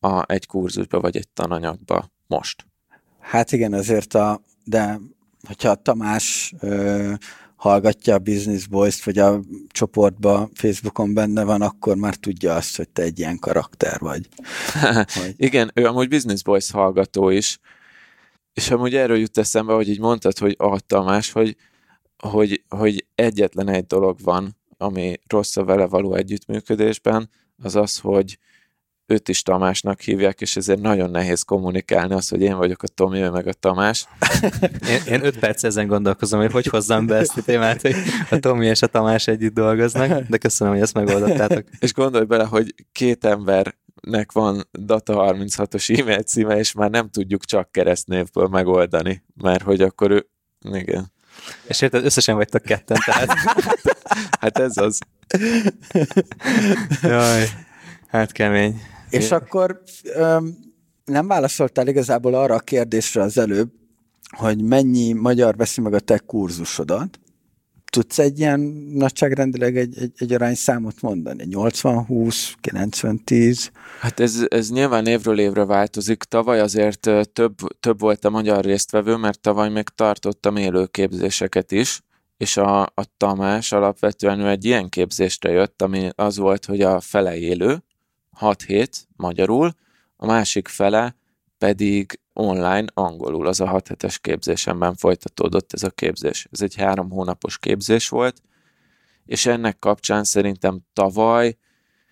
[0.00, 2.66] a, egy kurzusba vagy egy tananyagba most.
[3.20, 5.00] Hát igen, azért a, de
[5.46, 7.12] hogyha Tamás ö,
[7.56, 12.88] hallgatja a Business Boys-t, vagy a csoportba Facebookon benne van, akkor már tudja azt, hogy
[12.88, 14.28] te egy ilyen karakter vagy.
[15.20, 15.34] vagy.
[15.36, 17.58] Igen, ő amúgy Business Boys hallgató is,
[18.52, 21.56] és amúgy erről jut eszembe, hogy így mondtad, hogy a Tamás, hogy,
[22.18, 27.30] hogy, hogy egyetlen egy dolog van, ami rossz a vele való együttműködésben,
[27.62, 28.38] az az, hogy
[29.10, 33.20] őt is Tamásnak hívják, és ezért nagyon nehéz kommunikálni az, hogy én vagyok a Tomi,
[33.20, 34.06] ő meg a Tamás.
[34.88, 37.94] én, én öt perc ezen gondolkozom, hogy hogy hozzam be ezt a témát, hogy
[38.30, 41.64] a Tomi és a Tamás együtt dolgoznak, de köszönöm, hogy ezt megoldottátok.
[41.78, 43.24] És gondolj bele, hogy két
[44.10, 49.82] embernek van Data 36-os e-mail címe, és már nem tudjuk csak keresztnévből megoldani, mert hogy
[49.82, 50.26] akkor ő...
[50.60, 51.12] Igen.
[51.66, 53.32] És érted, összesen vagytok ketten, tehát...
[54.40, 54.98] hát ez az.
[57.02, 57.48] Jaj,
[58.06, 58.80] hát kemény.
[59.10, 60.56] És akkor öm,
[61.04, 63.70] nem válaszoltál igazából arra a kérdésre az előbb,
[64.36, 67.19] hogy mennyi magyar veszi meg a te kurzusodat.
[67.90, 68.60] Tudsz egy ilyen
[68.92, 71.46] nagyságrendileg egy, egy, egy arányszámot mondani?
[71.50, 73.68] 80-20, 90-10?
[74.00, 76.22] Hát ez, ez nyilván évről évre változik.
[76.22, 82.00] Tavaly azért több, több volt a magyar résztvevő, mert tavaly még tartottam élőképzéseket is,
[82.36, 87.36] és a, a Tamás alapvetően egy ilyen képzésre jött, ami az volt, hogy a fele
[87.36, 87.82] élő,
[88.30, 89.74] 6 hét magyarul,
[90.16, 91.16] a másik fele
[91.58, 96.48] pedig online angolul, az a 6 hetes képzésemben folytatódott ez a képzés.
[96.50, 98.42] Ez egy három hónapos képzés volt,
[99.26, 101.56] és ennek kapcsán szerintem tavaly,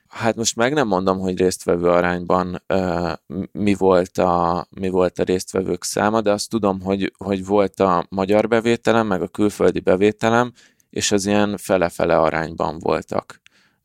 [0.08, 3.12] hát most meg nem mondom, hogy résztvevő arányban uh,
[3.52, 8.06] mi, volt a, mi volt a résztvevők száma, de azt tudom, hogy, hogy volt a
[8.08, 10.52] magyar bevételem, meg a külföldi bevételem,
[10.90, 13.40] és az ilyen fele-fele arányban voltak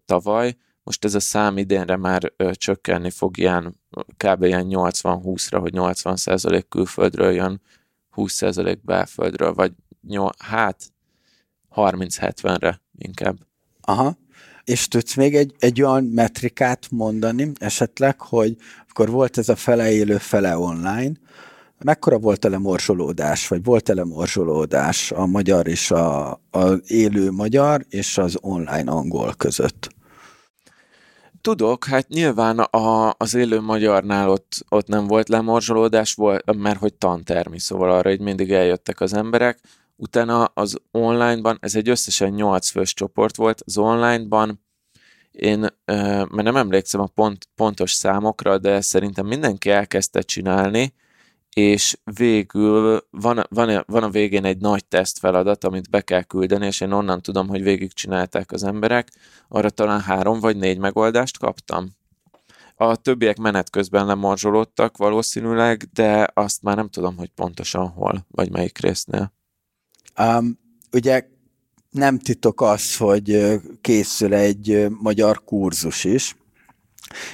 [0.06, 0.56] tavaly.
[0.84, 3.80] Most ez a szám idénre már ö, csökkenni fog ilyen
[4.17, 4.43] kb.
[4.43, 7.62] ilyen 80-20-ra, hogy 80% külföldről jön,
[8.15, 9.72] 20% belföldről, vagy
[10.08, 10.93] nyol, hát
[11.76, 13.38] 30-70-re inkább.
[13.82, 14.17] Aha.
[14.63, 18.58] És tudsz még egy, egy olyan metrikát mondani esetleg, hogy
[18.89, 21.12] akkor volt ez a fele élő, fele online,
[21.84, 27.86] mekkora volt a lemorzsolódás, vagy volt a lemorzsolódás a magyar és a, a élő magyar
[27.89, 29.89] és az online angol között?
[31.43, 36.93] Tudok, hát nyilván a, az élő magyarnál ott, ott nem volt lemorzsolódás, volt, mert hogy
[36.93, 39.60] tantermi, szóval arra így mindig eljöttek az emberek.
[39.95, 44.62] Utána az onlineban, ez egy összesen 8 fős csoport volt, az onlineban
[45.32, 50.93] én, mert nem emlékszem a pont, pontos számokra, de szerintem mindenki elkezdte csinálni,
[51.53, 56.65] és végül van, van, van a végén egy nagy teszt feladat, amit be kell küldeni,
[56.65, 59.11] és én onnan tudom, hogy végigcsinálták az emberek.
[59.47, 61.89] Arra talán három vagy négy megoldást kaptam.
[62.75, 68.51] A többiek menet közben lemorzsolódtak valószínűleg, de azt már nem tudom, hogy pontosan hol, vagy
[68.51, 69.33] melyik résznél.
[70.19, 70.59] Um,
[70.91, 71.27] ugye
[71.89, 76.35] nem titok az, hogy készül egy magyar kurzus is,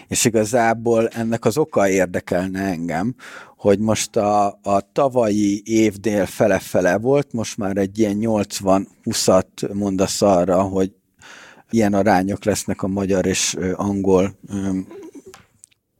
[0.08, 3.16] és igazából ennek az oka érdekelne engem,
[3.58, 10.62] hogy most a, a tavalyi évnél fele-fele volt, most már egy ilyen 80-20-at mondasz arra,
[10.62, 10.92] hogy
[11.70, 14.40] ilyen arányok lesznek a magyar és angol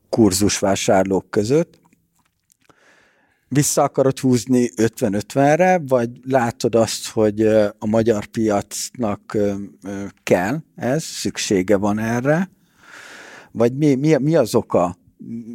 [0.10, 1.80] kurzusvásárlók között.
[3.48, 7.42] Vissza akarod húzni 50-50-re, vagy látod azt, hogy
[7.80, 9.38] a magyar piacnak
[10.24, 12.50] kell ez, szüksége van erre,
[13.52, 14.98] vagy mi, mi, mi az oka,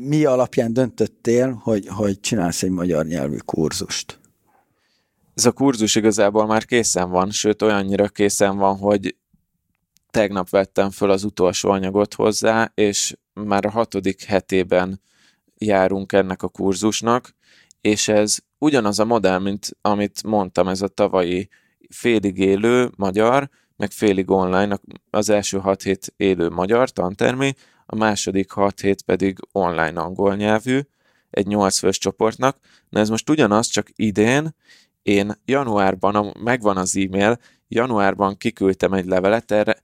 [0.09, 4.19] mi alapján döntöttél, hogy, hogy csinálsz egy magyar nyelvű kurzust?
[5.35, 9.17] Ez a kurzus igazából már készen van, sőt olyannyira készen van, hogy
[10.11, 15.01] tegnap vettem föl az utolsó anyagot hozzá, és már a hatodik hetében
[15.59, 17.35] járunk ennek a kurzusnak,
[17.81, 21.49] és ez ugyanaz a modell, mint amit mondtam, ez a tavalyi
[21.89, 24.79] félig élő magyar, meg félig online,
[25.11, 27.55] az első hat hét élő magyar tantermi,
[27.87, 30.81] a második 6 hét pedig online angol nyelvű,
[31.31, 32.59] egy 8 fős csoportnak.
[32.89, 34.55] Na ez most ugyanaz, csak idén
[35.03, 39.77] én januárban, megvan az e-mail, januárban kiküldtem egy levelet erre,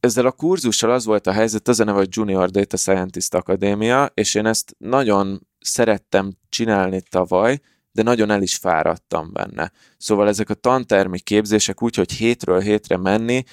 [0.00, 4.10] ezzel a kurzussal az volt a helyzet, az a neve, hogy Junior Data Scientist Akadémia,
[4.14, 7.60] és én ezt nagyon szerettem csinálni tavaly,
[7.92, 9.72] de nagyon el is fáradtam benne.
[9.96, 13.44] Szóval ezek a tantermi képzések úgy, hogy hétről hétre menni,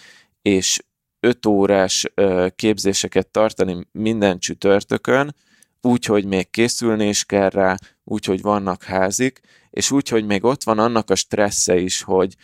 [0.42, 0.80] és
[1.20, 2.06] öt órás
[2.56, 5.36] képzéseket tartani minden csütörtökön,
[5.82, 9.40] úgy, hogy még készülni is kell rá, úgy, hogy vannak házik,
[9.70, 12.36] és úgy, hogy még ott van annak a stressze is, hogy,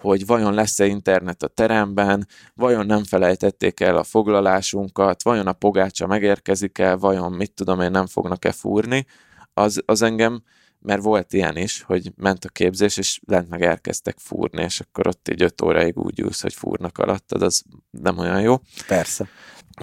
[0.00, 6.06] hogy vajon lesz-e internet a teremben, vajon nem felejtették el a foglalásunkat, vajon a pogácsa
[6.06, 9.06] megérkezik el, vajon mit tudom én nem fognak-e fúrni,
[9.54, 10.42] az, az engem
[10.84, 15.06] mert volt ilyen is, hogy ment a képzés, és lent meg elkezdtek fúrni, és akkor
[15.06, 18.60] ott egy öt óráig úgy ülsz, hogy fúrnak alattad, az nem olyan jó.
[18.86, 19.28] Persze.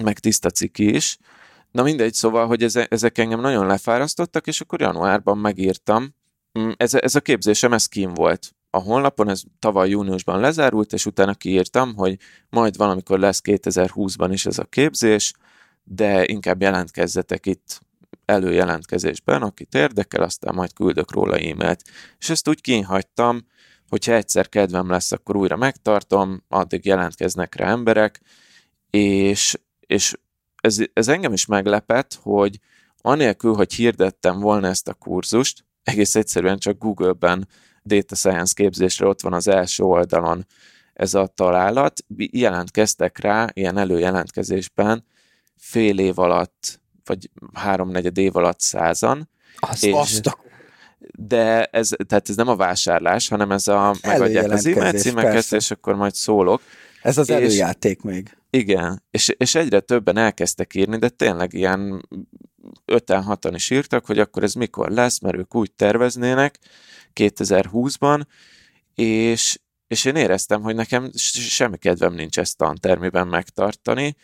[0.02, 1.18] Meg tiszta ciki is.
[1.70, 6.14] Na mindegy, szóval, hogy ezek engem nagyon lefárasztottak, és akkor januárban megírtam.
[6.58, 11.06] Mm, ez, ez a képzésem, ez kín volt a honlapon, ez tavaly júniusban lezárult, és
[11.06, 15.32] utána kiírtam, hogy majd valamikor lesz 2020-ban is ez a képzés,
[15.84, 17.80] de inkább jelentkezzetek itt
[18.24, 21.82] előjelentkezésben, akit érdekel, aztán majd küldök róla e-mailt.
[22.18, 23.46] És ezt úgy kínhagytam,
[23.88, 28.20] hogyha egyszer kedvem lesz, akkor újra megtartom, addig jelentkeznek rá emberek,
[28.90, 30.14] és, és
[30.60, 32.58] ez, ez engem is meglepett, hogy
[33.00, 37.48] anélkül, hogy hirdettem volna ezt a kurzust, egész egyszerűen csak Google-ben
[37.84, 40.46] Data Science képzésre ott van az első oldalon
[40.92, 45.04] ez a találat, jelentkeztek rá ilyen előjelentkezésben
[45.56, 49.28] fél év alatt, vagy háromnegyed év alatt százan.
[49.56, 50.38] Azt, és, azt a...
[51.16, 55.56] De ez, tehát ez nem a vásárlás, hanem ez a megadják az e-mail címeket, persze.
[55.56, 56.62] és akkor majd szólok.
[57.02, 58.36] Ez az és, előjáték még.
[58.50, 62.08] Igen, és, és egyre többen elkezdtek írni, de tényleg ilyen
[62.84, 66.58] öten, hatan is írtak, hogy akkor ez mikor lesz, mert ők úgy terveznének
[67.14, 68.22] 2020-ban,
[68.94, 74.16] és, és én éreztem, hogy nekem semmi kedvem nincs ezt tantermiben megtartani,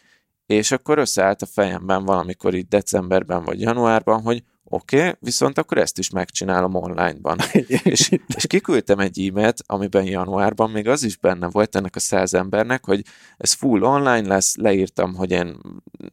[0.49, 5.79] és akkor összeállt a fejemben valamikor itt decemberben vagy januárban, hogy oké, okay, viszont akkor
[5.79, 7.39] ezt is megcsinálom online-ban.
[7.83, 12.35] és, és kiküldtem egy e-mailt, amiben januárban még az is benne volt ennek a száz
[12.35, 13.05] embernek, hogy
[13.37, 15.57] ez full online lesz, leírtam, hogy én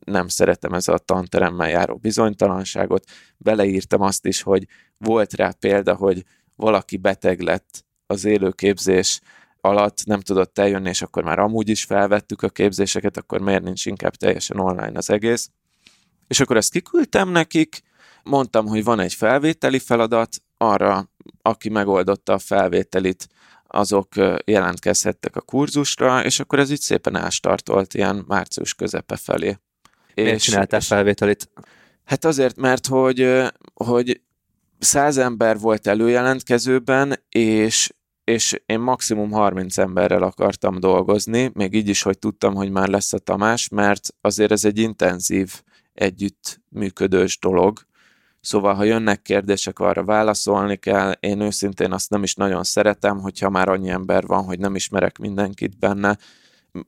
[0.05, 3.03] nem szeretem ez a tanteremmel járó bizonytalanságot,
[3.37, 4.67] beleírtam azt is, hogy
[4.97, 6.23] volt rá példa, hogy
[6.55, 9.21] valaki beteg lett az élőképzés
[9.65, 13.85] alatt nem tudott eljönni, és akkor már amúgy is felvettük a képzéseket, akkor miért nincs
[13.85, 15.49] inkább teljesen online az egész.
[16.27, 17.81] És akkor ezt kiküldtem nekik,
[18.23, 21.09] mondtam, hogy van egy felvételi feladat, arra,
[21.41, 23.27] aki megoldotta a felvételit,
[23.67, 24.07] azok
[24.45, 29.57] jelentkezhettek a kurzusra, és akkor ez így szépen elstartolt ilyen március közepe felé.
[30.15, 31.49] Miért és, csináltál felvételit?
[32.05, 33.43] Hát azért, mert hogy,
[33.73, 34.21] hogy
[34.79, 37.89] száz ember volt előjelentkezőben, és
[38.25, 43.13] és én maximum 30 emberrel akartam dolgozni, még így is, hogy tudtam, hogy már lesz
[43.13, 45.61] a Tamás, mert azért ez egy intenzív,
[45.93, 47.79] együttműködős dolog.
[48.41, 51.11] Szóval, ha jönnek kérdések, arra válaszolni kell.
[51.11, 55.17] Én őszintén azt nem is nagyon szeretem, hogyha már annyi ember van, hogy nem ismerek
[55.17, 56.17] mindenkit benne.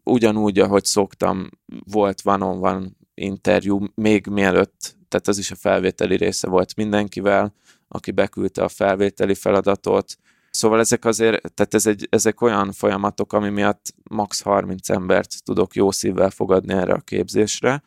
[0.03, 1.49] Ugyanúgy, ahogy szoktam,
[1.91, 7.53] volt van-on-van interjú, még mielőtt, tehát ez is a felvételi része volt mindenkivel,
[7.87, 10.17] aki beküldte a felvételi feladatot,
[10.57, 15.75] Szóval ezek azért, tehát ez egy, ezek olyan folyamatok, ami miatt max 30 embert tudok
[15.75, 17.83] jó szívvel fogadni erre a képzésre,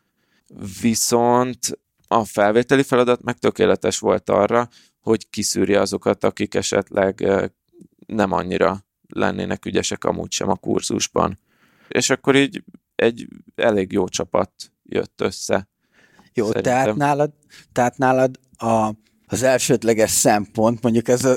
[0.80, 4.68] viszont a felvételi feladat meg tökéletes volt arra,
[5.00, 7.28] hogy kiszűrje azokat, akik esetleg
[8.06, 11.38] nem annyira lennének ügyesek amúgy sem a kurzusban.
[11.88, 12.64] És akkor így
[12.94, 14.52] egy elég jó csapat
[14.82, 15.68] jött össze.
[16.32, 16.72] Jó, szerintem.
[16.72, 17.32] tehát nálad,
[17.72, 18.94] tehát nálad a,
[19.26, 21.36] az elsődleges szempont, mondjuk ez a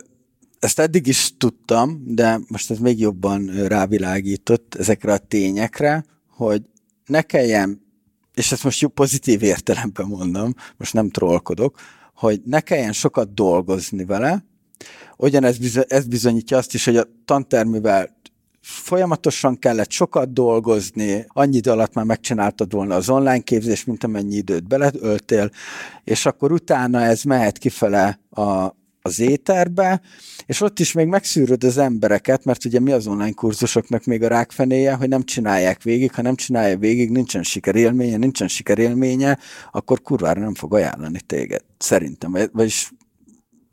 [0.63, 6.61] ezt eddig is tudtam, de most ez még jobban rávilágított ezekre a tényekre, hogy
[7.05, 7.81] ne kelljen,
[8.33, 11.79] és ezt most jó pozitív értelemben mondom, most nem trollkodok,
[12.15, 14.45] hogy ne kelljen sokat dolgozni vele,
[15.17, 18.17] ugyanez bizony, ez bizonyítja azt is, hogy a tantermivel
[18.61, 24.35] folyamatosan kellett sokat dolgozni, annyi idő alatt már megcsináltad volna az online képzés, mint amennyi
[24.35, 25.51] időt beleöltél,
[26.03, 28.75] és akkor utána ez mehet kifele a,
[29.05, 30.01] az éterbe,
[30.45, 34.27] és ott is még megszűröd az embereket, mert ugye mi az online kurzusoknak még a
[34.27, 39.37] rákfenéje, hogy nem csinálják végig, ha nem csinálja végig, nincsen sikerélménye, nincsen sikerélménye,
[39.71, 42.35] akkor kurvára nem fog ajánlani téged, szerintem.
[42.51, 42.91] Vagyis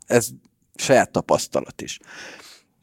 [0.05, 0.27] ez
[0.75, 1.99] saját tapasztalat is.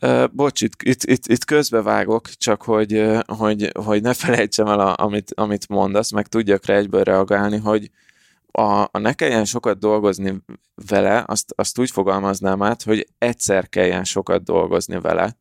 [0.01, 4.94] Uh, bocs, itt, itt, itt, itt közbevágok, csak hogy, hogy, hogy ne felejtsem el, a,
[5.05, 7.90] amit, amit mondasz, meg tudjak rá egyből reagálni, hogy,
[8.53, 10.42] a, a ne kelljen sokat dolgozni
[10.88, 15.36] vele, azt, azt úgy fogalmaznám át, hogy egyszer kelljen sokat dolgozni vele.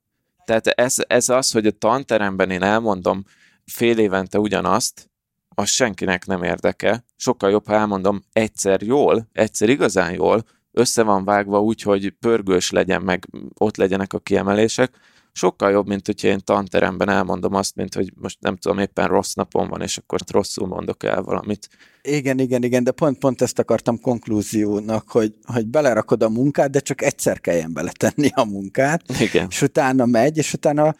[0.45, 3.23] Tehát ez, ez az, hogy a tanteremben én elmondom
[3.65, 5.09] fél évente ugyanazt,
[5.55, 7.05] az senkinek nem érdeke.
[7.15, 12.71] Sokkal jobb, ha elmondom egyszer jól, egyszer igazán jól, össze van vágva úgy, hogy pörgős
[12.71, 13.27] legyen, meg
[13.57, 14.97] ott legyenek a kiemelések,
[15.37, 19.33] sokkal jobb, mint hogyha én tanteremben elmondom azt, mint hogy most nem tudom, éppen rossz
[19.33, 21.69] napom van, és akkor rosszul mondok el valamit.
[22.01, 26.79] Igen, igen, igen, de pont, pont ezt akartam konklúziónak, hogy, hogy belerakod a munkát, de
[26.79, 29.47] csak egyszer kelljen beletenni a munkát, igen.
[29.49, 30.95] és utána megy, és utána,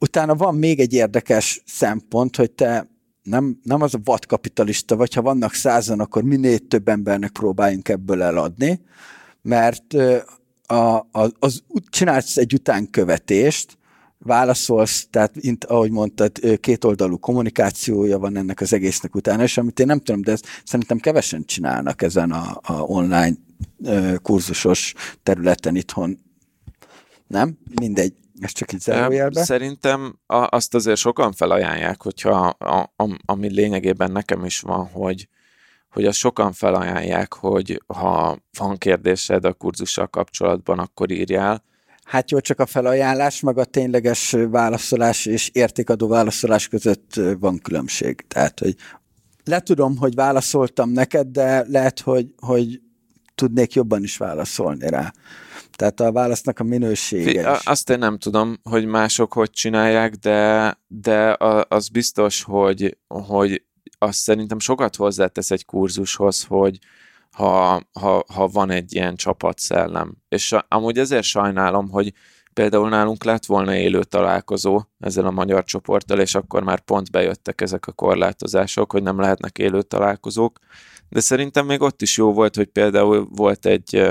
[0.00, 2.88] utána van még egy érdekes szempont, hogy te
[3.22, 8.22] nem, nem az a vadkapitalista vagy, ha vannak százan, akkor minél több embernek próbáljunk ebből
[8.22, 8.80] eladni,
[9.42, 9.94] mert
[10.66, 13.77] a, a, az, csinálsz egy utánkövetést,
[14.18, 19.86] válaszolsz, tehát mint ahogy mondtad, kétoldalú kommunikációja van ennek az egésznek utána, és amit én
[19.86, 23.34] nem tudom, de ezt szerintem kevesen csinálnak ezen a, a online
[24.22, 26.18] kurzusos területen itthon.
[27.26, 27.58] Nem?
[27.80, 28.14] Mindegy.
[28.40, 29.44] Ez csak így zárójelbe.
[29.44, 35.28] Szerintem azt azért sokan felajánlják, hogyha a, a, ami lényegében nekem is van, hogy,
[35.90, 41.64] hogy azt sokan felajánlják, hogy ha van kérdésed a kurzussal kapcsolatban, akkor írjál.
[42.08, 48.24] Hát jó, csak a felajánlás, meg a tényleges válaszolás és értékadó válaszolás között van különbség.
[48.28, 48.74] Tehát, hogy
[49.44, 52.80] letudom, hogy válaszoltam neked, de lehet, hogy, hogy
[53.34, 55.12] tudnék jobban is válaszolni rá.
[55.76, 57.66] Tehát a válasznak a minősége is.
[57.66, 61.36] Azt én nem tudom, hogy mások hogy csinálják, de, de
[61.68, 63.62] az biztos, hogy, hogy
[63.98, 66.78] azt szerintem sokat hozzátesz egy kurzushoz, hogy
[67.38, 70.16] ha, ha, ha van egy ilyen csapatszellem.
[70.28, 72.12] És amúgy ezért sajnálom, hogy
[72.52, 77.60] például nálunk lett volna élő találkozó ezzel a magyar csoporttal, és akkor már pont bejöttek
[77.60, 80.58] ezek a korlátozások, hogy nem lehetnek élő találkozók,
[81.08, 84.08] de szerintem még ott is jó volt, hogy például volt egy,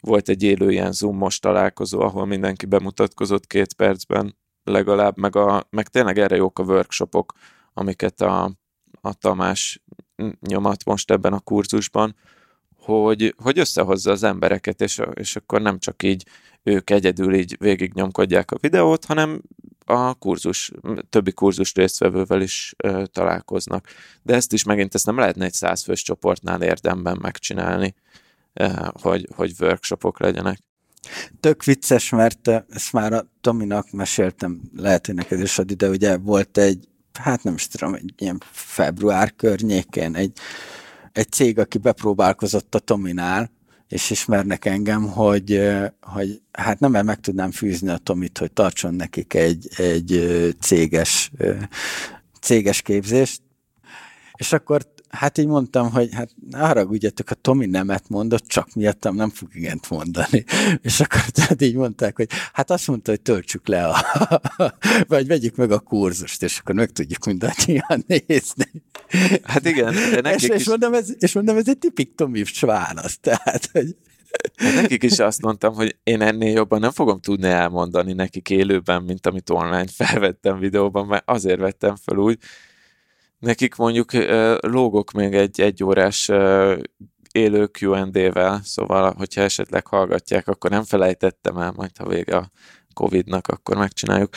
[0.00, 5.88] volt egy élő ilyen zoomos találkozó, ahol mindenki bemutatkozott két percben legalább, meg, a, meg
[5.88, 7.32] tényleg erre jók a workshopok,
[7.74, 8.50] amiket a,
[9.00, 9.82] a Tamás
[10.40, 12.16] nyomat most ebben a kurzusban,
[12.86, 16.26] hogy, hogy összehozza az embereket, és, és akkor nem csak így
[16.62, 19.42] ők egyedül így végignyomkodják a videót, hanem
[19.84, 20.72] a kurzus,
[21.08, 23.86] többi kurzus résztvevővel is ö, találkoznak.
[24.22, 27.94] De ezt is megint ezt nem lehetne egy százfős csoportnál érdemben megcsinálni,
[28.52, 28.68] ö,
[29.00, 30.58] hogy, hogy workshopok legyenek.
[31.40, 36.16] Tök vicces, mert ezt már a Tominak meséltem, lehet, hogy neked is ad ide, ugye
[36.16, 40.38] volt egy, hát nem is tudom, egy ilyen február környékén egy,
[41.16, 43.50] egy cég, aki bepróbálkozott a Tominál,
[43.88, 45.68] és ismernek engem, hogy,
[46.00, 50.28] hogy hát nem meg tudnám fűzni a Tomit, hogy tartson nekik egy, egy
[50.60, 51.30] céges,
[52.40, 53.42] céges képzést.
[54.34, 59.14] És akkor hát így mondtam, hogy hát ne haragudjatok, a Tomi nemet mondott, csak miattam
[59.14, 60.44] nem fog igent mondani.
[60.82, 63.96] És akkor tehát így mondták, hogy hát azt mondta, hogy töltsük le, a,
[65.08, 68.82] vagy vegyük meg a kurzust, és akkor meg tudjuk mindannyian nézni.
[69.42, 70.60] Hát igen, de nekik és, is...
[70.60, 73.96] és, mondom, ez, és mondom, ez egy tipik Tomi válasz, tehát, hogy
[74.56, 79.02] Hát nekik is azt mondtam, hogy én ennél jobban nem fogom tudni elmondani nekik élőben,
[79.02, 82.38] mint amit online felvettem videóban, mert azért vettem fel úgy,
[83.38, 84.12] Nekik mondjuk
[84.60, 86.30] lógok még egy egyórás
[87.32, 92.50] élő Q&A-vel, szóval, hogyha esetleg hallgatják, akkor nem felejtettem el, majd ha vége a
[92.94, 94.30] Covid-nak, akkor megcsináljuk.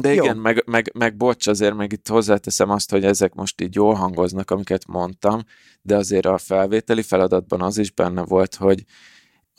[0.00, 3.74] De igen, meg, meg, meg bocs, azért meg itt hozzáteszem azt, hogy ezek most így
[3.74, 5.42] jól hangoznak, amiket mondtam,
[5.82, 8.84] de azért a felvételi feladatban az is benne volt, hogy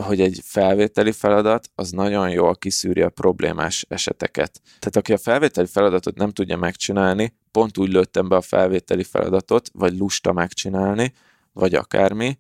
[0.03, 4.61] hogy egy felvételi feladat az nagyon jól kiszűri a problémás eseteket.
[4.63, 9.69] Tehát aki a felvételi feladatot nem tudja megcsinálni, pont úgy lőttem be a felvételi feladatot,
[9.73, 11.13] vagy lusta megcsinálni,
[11.53, 12.37] vagy akármi,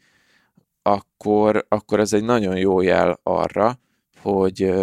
[0.81, 3.79] akkor, akkor ez egy nagyon jó jel arra,
[4.21, 4.73] hogy,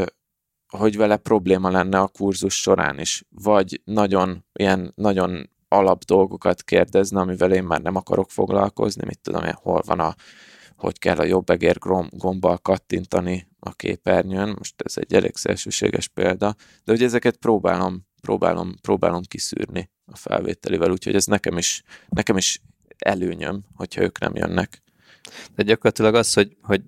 [0.69, 7.21] hogy vele probléma lenne a kurzus során is, vagy nagyon ilyen nagyon alap dolgokat kérdezne,
[7.21, 10.15] amivel én már nem akarok foglalkozni, mit tudom én, hol van a
[10.83, 11.79] hogy kell a jobb egér
[12.11, 16.55] gombbal kattintani a képernyőn, most ez egy elég szélsőséges példa,
[16.85, 22.61] de hogy ezeket próbálom, próbálom, próbálom kiszűrni a felvételivel, úgyhogy ez nekem is, nekem is
[22.99, 24.83] előnyöm, hogyha ők nem jönnek.
[25.55, 26.83] De gyakorlatilag az, hogy, hogy,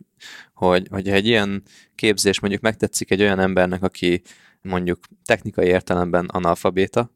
[0.54, 1.62] hogy, hogy egy ilyen
[1.94, 4.22] képzés mondjuk megtetszik egy olyan embernek, aki
[4.62, 7.10] mondjuk technikai értelemben analfabéta,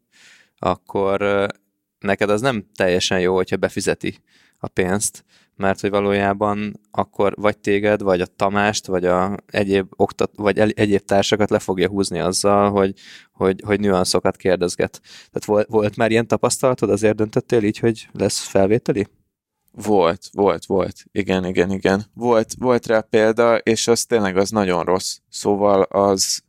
[0.59, 1.47] akkor
[1.99, 4.19] neked az nem teljesen jó, hogyha befizeti
[4.59, 5.25] a pénzt,
[5.59, 11.05] mert hogy valójában akkor vagy téged, vagy a Tamást, vagy a egyéb, oktat, vagy egyéb
[11.05, 12.95] társakat le fogja húzni azzal, hogy,
[13.33, 15.01] hogy, hogy nüanszokat kérdezget.
[15.03, 19.07] Tehát volt, volt már ilyen tapasztalatod, azért döntöttél így, hogy lesz felvételi?
[19.73, 21.05] Volt, volt, volt.
[21.13, 22.05] Igen, igen, igen.
[22.15, 25.17] Volt, volt rá példa, és az tényleg az nagyon rossz.
[25.29, 26.43] Szóval az,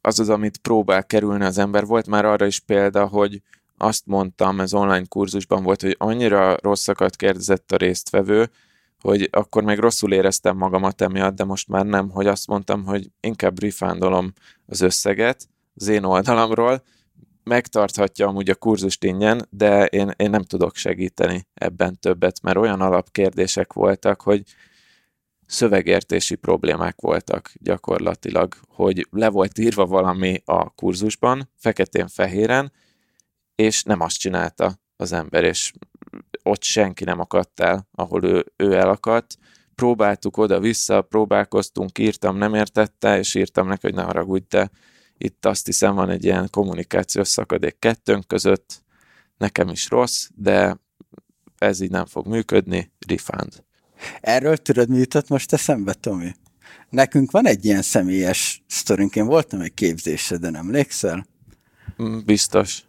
[0.00, 1.84] az az, amit próbál kerülni az ember.
[1.84, 3.42] Volt már arra is példa, hogy
[3.82, 8.50] azt mondtam, ez online kurzusban volt, hogy annyira rosszakat kérdezett a résztvevő,
[9.00, 13.10] hogy akkor még rosszul éreztem magamat emiatt, de most már nem, hogy azt mondtam, hogy
[13.20, 14.32] inkább refundolom
[14.66, 16.82] az összeget az én oldalamról,
[17.44, 22.80] megtarthatja amúgy a kurzust ingyen, de én, én nem tudok segíteni ebben többet, mert olyan
[22.80, 24.42] alapkérdések voltak, hogy
[25.46, 32.72] szövegértési problémák voltak gyakorlatilag, hogy le volt írva valami a kurzusban, feketén-fehéren,
[33.54, 35.72] és nem azt csinálta az ember, és
[36.42, 39.36] ott senki nem akadt el, ahol ő, ő elakadt.
[39.74, 44.70] próbáltuk oda-vissza, próbálkoztunk, írtam, nem értette, és írtam neki, hogy ne haragudj, de
[45.18, 48.82] itt azt hiszem van egy ilyen kommunikációs szakadék kettőnk között,
[49.36, 50.80] nekem is rossz, de
[51.58, 53.64] ez így nem fog működni, refund.
[54.20, 56.34] Erről tudod, mi jutott most eszembe, Tomi?
[56.90, 59.16] Nekünk van egy ilyen személyes sztorink.
[59.16, 61.26] Én voltam egy képzéseden, emlékszel?
[62.02, 62.84] Mm, Biztos.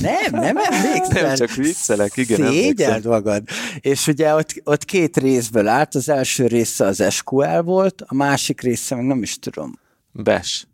[0.00, 1.22] Nem, nem emlékszel.
[1.26, 3.10] Nem, csak viccelek, igen, Szégyeld emlékszem.
[3.10, 3.42] magad.
[3.80, 8.60] És ugye ott, ott két részből állt, az első része az SQL volt, a másik
[8.60, 9.78] része meg nem is tudom.
[10.12, 10.66] Bes.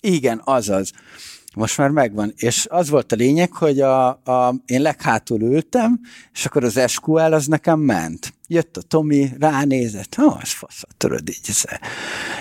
[0.00, 0.90] Igen, azaz.
[1.54, 2.32] Most már megvan.
[2.36, 6.00] És az volt a lényeg, hogy a, a, én leghátul ültem,
[6.32, 8.34] és akkor az SQL az nekem ment.
[8.48, 11.38] Jött a Tomi, ránézett, ha, az fasz, tudod így.
[11.48, 11.64] ez-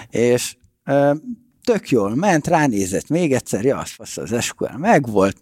[0.09, 0.55] És
[0.85, 1.13] ö,
[1.63, 5.37] tök jól ment, ránézett még egyszer, ja, az fasz, az SQL megvolt.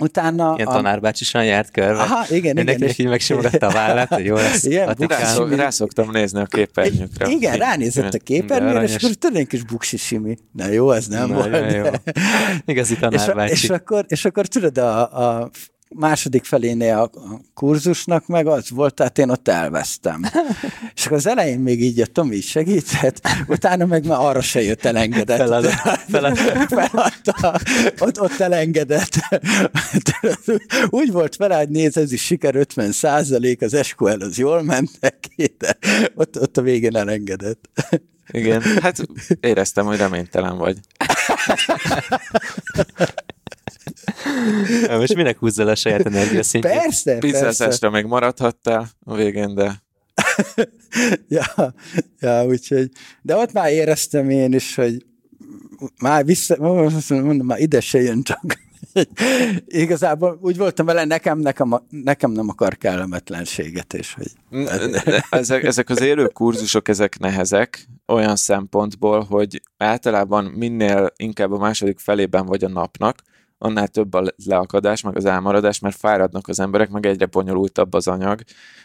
[0.00, 0.52] Utána...
[0.56, 2.00] Ilyen a- tanárbácsisan járt körbe.
[2.02, 2.54] Aha, igen, igen.
[2.54, 4.64] Mindenkinek és- így megsimogatta a vállát, hogy jó lesz.
[4.64, 5.06] Igen, Atikám.
[5.08, 5.20] bukás.
[5.20, 7.28] Rászok, rászoktam nézni a képernyőkre.
[7.28, 10.36] Igen, ránézett a képernyőre, és akkor egy kis buksi simi.
[10.52, 11.72] Na jó, az nem Nagyon volt.
[11.72, 11.84] jó.
[12.64, 13.52] Igazi És, tanárbácsi.
[13.52, 15.00] és, akkor, és akkor tudod, a,
[15.40, 15.50] a
[15.94, 17.10] második felénél a,
[17.54, 20.24] kurzusnak meg az volt, tehát én ott elvesztem.
[20.96, 24.84] és akkor az elején még így a Tomi segített, utána meg már arra se jött
[24.84, 25.36] elengedett.
[25.36, 25.72] Feladott.
[26.12, 26.68] Feladott.
[26.68, 27.60] Feladta,
[27.98, 29.14] ott, ott elengedett.
[30.90, 34.90] Úgy volt vele, hogy néz, ez is siker 50 százalék, az SQL az jól ment
[35.00, 35.76] neki, de
[36.14, 37.68] ott, ott a végén elengedett.
[38.30, 39.06] Igen, hát
[39.40, 40.78] éreztem, hogy reménytelen vagy.
[44.88, 46.72] Most minek húzza le a saját energiaszintjét?
[46.72, 47.18] Persze, persze.
[47.18, 49.82] Pizzázásra meg maradhattál a végén, de
[51.28, 51.74] Ja,
[52.20, 52.90] ja, úgyhogy,
[53.22, 55.06] de ott már éreztem én is, hogy
[56.00, 56.56] már vissza,
[57.08, 58.60] mondom, már ide se jön csak.
[59.66, 64.30] Igazából úgy voltam vele, nekem, nekem, nekem nem akar kellemetlenséget, és hogy
[65.30, 71.98] ezek, ezek az élő kurzusok, ezek nehezek olyan szempontból, hogy általában minél inkább a második
[71.98, 73.18] felében vagy a napnak,
[73.62, 78.08] annál több a leakadás, meg az elmaradás, mert fáradnak az emberek, meg egyre bonyolultabb az
[78.08, 78.40] anyag.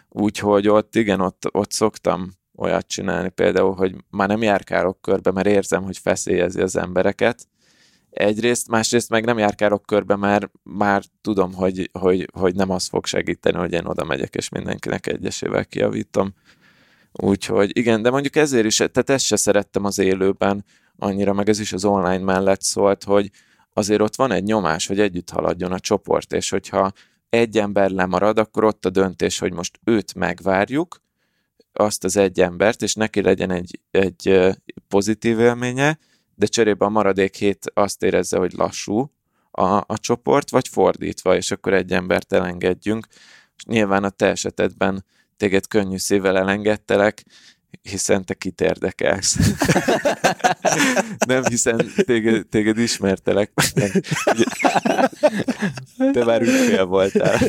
[0.09, 5.47] Úgyhogy ott, igen, ott, ott szoktam olyat csinálni például, hogy már nem járkálok körbe, mert
[5.47, 7.47] érzem, hogy feszélyezi az embereket.
[8.09, 13.05] Egyrészt, másrészt meg nem járkálok körbe, mert már tudom, hogy, hogy, hogy nem az fog
[13.05, 16.33] segíteni, hogy én oda megyek, és mindenkinek egyesével kiavítom.
[17.11, 20.65] Úgyhogy igen, de mondjuk ezért is, tehát ezt se szerettem az élőben
[20.97, 23.31] annyira, meg ez is az online mellett szólt, hogy
[23.77, 26.91] azért ott van egy nyomás, hogy együtt haladjon a csoport, és hogyha
[27.29, 31.01] egy ember lemarad, akkor ott a döntés, hogy most őt megvárjuk,
[31.73, 34.55] azt az egy embert, és neki legyen egy, egy
[34.87, 35.99] pozitív élménye,
[36.35, 39.11] de cserébe a maradék hét azt érezze, hogy lassú
[39.51, 43.07] a, a csoport, vagy fordítva, és akkor egy embert elengedjünk.
[43.55, 45.05] És nyilván a te esetedben
[45.37, 47.25] téged könnyű szívvel elengedtelek,
[47.81, 49.37] hiszen te kit érdekelsz.
[51.27, 53.51] Nem, hiszen téged, téged ismertelek.
[56.13, 57.39] Te már ügyfél voltál.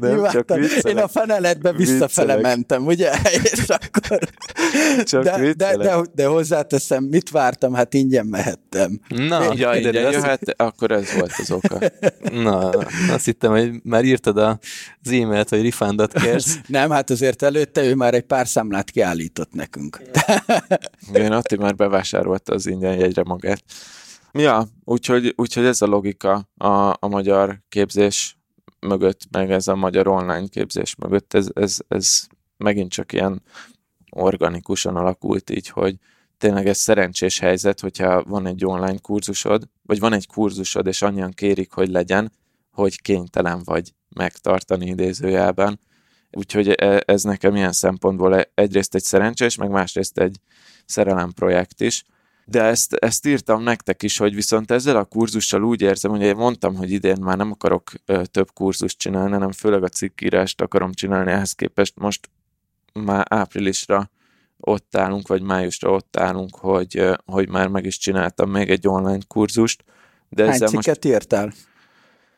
[0.00, 0.60] Nem, csak Nyugodtan.
[0.60, 0.96] viccelek.
[0.96, 2.42] Én a feneletbe visszafele Viccelek.
[2.42, 3.10] mentem, ugye?
[3.52, 4.18] És akkor...
[5.04, 5.86] Csak de, de, viccelek.
[5.86, 7.74] de, de hozzáteszem, mit vártam?
[7.74, 9.00] Hát ingyen mehettem.
[9.08, 11.78] Na, Ja, igen, azt- jöhet, akkor ez volt az oka.
[12.42, 12.68] Na,
[13.10, 14.58] azt hittem, hogy már írtad a-
[15.04, 16.58] az e-mailt, hogy refundot kérsz.
[16.66, 20.02] Nem, hát azért előtte ő már egy pár számlát kiállított nekünk.
[21.12, 23.62] Igen, Atti már bevásárolta az ingyen jegyre magát.
[24.32, 28.37] Ja, úgyhogy, úgyhogy ez a logika a, a magyar képzés
[28.80, 32.26] mögött, meg ez a magyar online képzés mögött, ez, ez, ez
[32.56, 33.42] megint csak ilyen
[34.10, 35.96] organikusan alakult így, hogy
[36.38, 41.30] tényleg ez szerencsés helyzet, hogyha van egy online kurzusod, vagy van egy kurzusod, és annyian
[41.30, 42.32] kérik, hogy legyen,
[42.70, 45.80] hogy kénytelen vagy megtartani idézőjelben.
[46.30, 50.40] Úgyhogy e- ez nekem ilyen szempontból egyrészt egy szerencsés, meg másrészt egy
[50.86, 52.04] szerelem projekt is.
[52.50, 56.36] De ezt, ezt írtam nektek is, hogy viszont ezzel a kurzussal úgy érzem, hogy én
[56.36, 57.90] mondtam, hogy idén már nem akarok
[58.24, 62.30] több kurzust csinálni, hanem főleg a cikkírást akarom csinálni, ehhez képest most
[62.92, 64.10] már áprilisra
[64.56, 69.22] ott állunk, vagy májusra ott állunk, hogy, hogy már meg is csináltam még egy online
[69.26, 69.84] kurzust.
[70.28, 71.52] De Hány ezzel most, cikket írtál?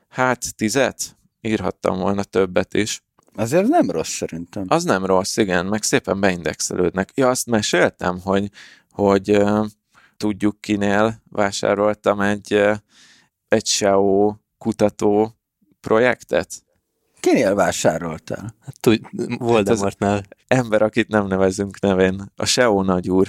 [0.08, 1.16] hát tizet?
[1.40, 3.04] Írhattam volna többet is.
[3.34, 4.64] Azért nem rossz szerintem.
[4.68, 7.10] Az nem rossz, igen, meg szépen beindexelődnek.
[7.14, 8.50] Ja, azt meséltem, hogy,
[8.90, 9.42] hogy
[10.20, 12.52] tudjuk kinél vásároltam egy,
[13.48, 15.36] egy SEO kutató
[15.80, 16.48] projektet.
[17.20, 18.54] Kinél vásároltál?
[18.60, 19.00] Hát, tud,
[19.38, 20.22] Voldemortnál.
[20.46, 23.28] Ember, akit nem nevezünk nevén, a SEO nagyúr.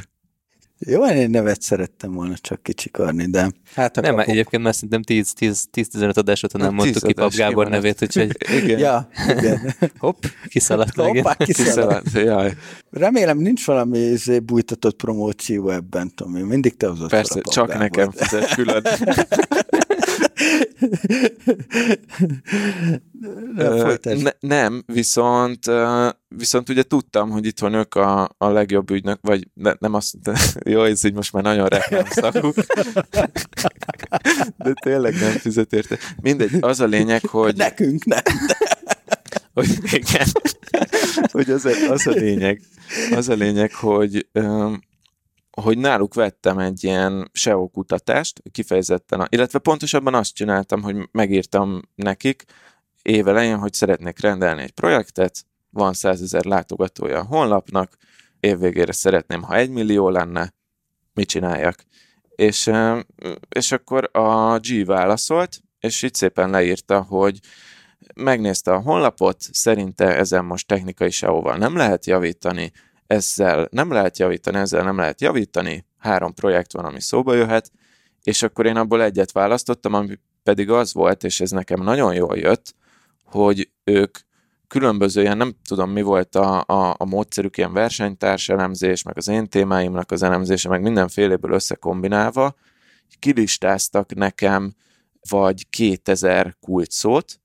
[0.86, 4.30] Jó, én egy nevet szerettem volna csak kicsikarni, de hát Nem, kapok.
[4.30, 7.84] egyébként már szerintem 10-15 adás óta nem mondtuk ki 10 adás Pap Gábor kimaradt.
[7.84, 8.80] nevét, úgyhogy Igen.
[8.80, 9.76] Ja, igen.
[9.98, 11.06] hopp, kiszaladt meg.
[11.06, 12.04] Hoppá, kiszaladt.
[12.04, 12.54] Kiszaladt, jaj.
[12.92, 16.42] Remélem nincs valami izé, bújtatott promóció ebben, Tomi.
[16.42, 18.84] Mindig te hozott Persze, csak Pap nekem fizet külön.
[23.58, 24.24] Folytasd.
[24.24, 25.60] ne, nem, viszont,
[26.28, 30.22] viszont ugye tudtam, hogy itt van ők a, a legjobb ügynök, vagy ne, nem azt,
[30.22, 30.40] de,
[30.72, 32.52] jó, ez így most már nagyon reklámszakú.
[34.58, 35.98] De tényleg nem fizet érte.
[36.22, 37.56] Mindegy, az a lényeg, hogy...
[37.56, 38.24] Nekünk nem.
[39.54, 40.28] hogy igen,
[41.32, 42.62] hogy az a, az a lényeg,
[43.16, 44.82] az a lényeg, hogy öm,
[45.52, 51.82] hogy náluk vettem egy ilyen SEO kutatást, kifejezetten, a- illetve pontosabban azt csináltam, hogy megírtam
[51.96, 52.44] nekik
[53.02, 57.98] évelején, hogy szeretnék rendelni egy projektet, van 100 ezer látogatója a honlapnak,
[58.40, 60.54] évvégére szeretném, ha egy millió lenne,
[61.14, 61.84] mit csináljak?
[62.36, 62.72] És,
[63.50, 67.40] és akkor a G válaszolt, és itt szépen leírta, hogy
[68.16, 72.72] megnézte a honlapot, szerinte ezen most technikai SEO-val nem lehet javítani,
[73.12, 77.72] ezzel nem lehet javítani, ezzel nem lehet javítani, három projekt van, ami szóba jöhet,
[78.24, 82.38] és akkor én abból egyet választottam, ami pedig az volt, és ez nekem nagyon jól
[82.38, 82.76] jött,
[83.24, 84.18] hogy ők
[84.68, 89.28] különböző, ilyen nem tudom mi volt a, a, a módszerük, ilyen versenytárs elemzés, meg az
[89.28, 92.56] én témáimnak az elemzése, meg mindenféléből összekombinálva,
[93.20, 94.74] kilistáztak nekem
[95.30, 97.40] vagy 2000 kulcsszót,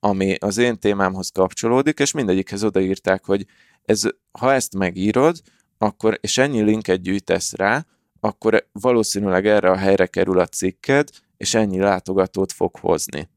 [0.00, 3.46] ami az én témámhoz kapcsolódik, és mindegyikhez odaírták, hogy
[3.84, 4.02] ez,
[4.38, 5.36] ha ezt megírod,
[5.78, 7.86] akkor, és ennyi linket gyűjtesz rá,
[8.20, 13.28] akkor valószínűleg erre a helyre kerül a cikked, és ennyi látogatót fog hozni.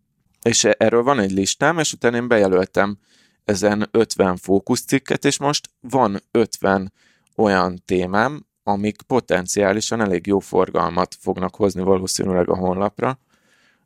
[0.42, 2.98] És e- erről van egy listám, és utána én bejelöltem
[3.44, 6.94] ezen 50 fókuszcikket, és most van 50
[7.36, 13.20] olyan témám, amik potenciálisan elég jó forgalmat fognak hozni valószínűleg a honlapra,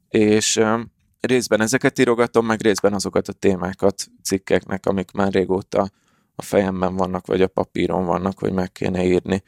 [0.10, 0.62] és
[1.20, 5.89] részben ezeket írogatom, meg részben azokat a témákat cikkeknek, amik már régóta
[6.40, 9.44] a fejemben vannak, vagy a papíron vannak, hogy meg kéne írni.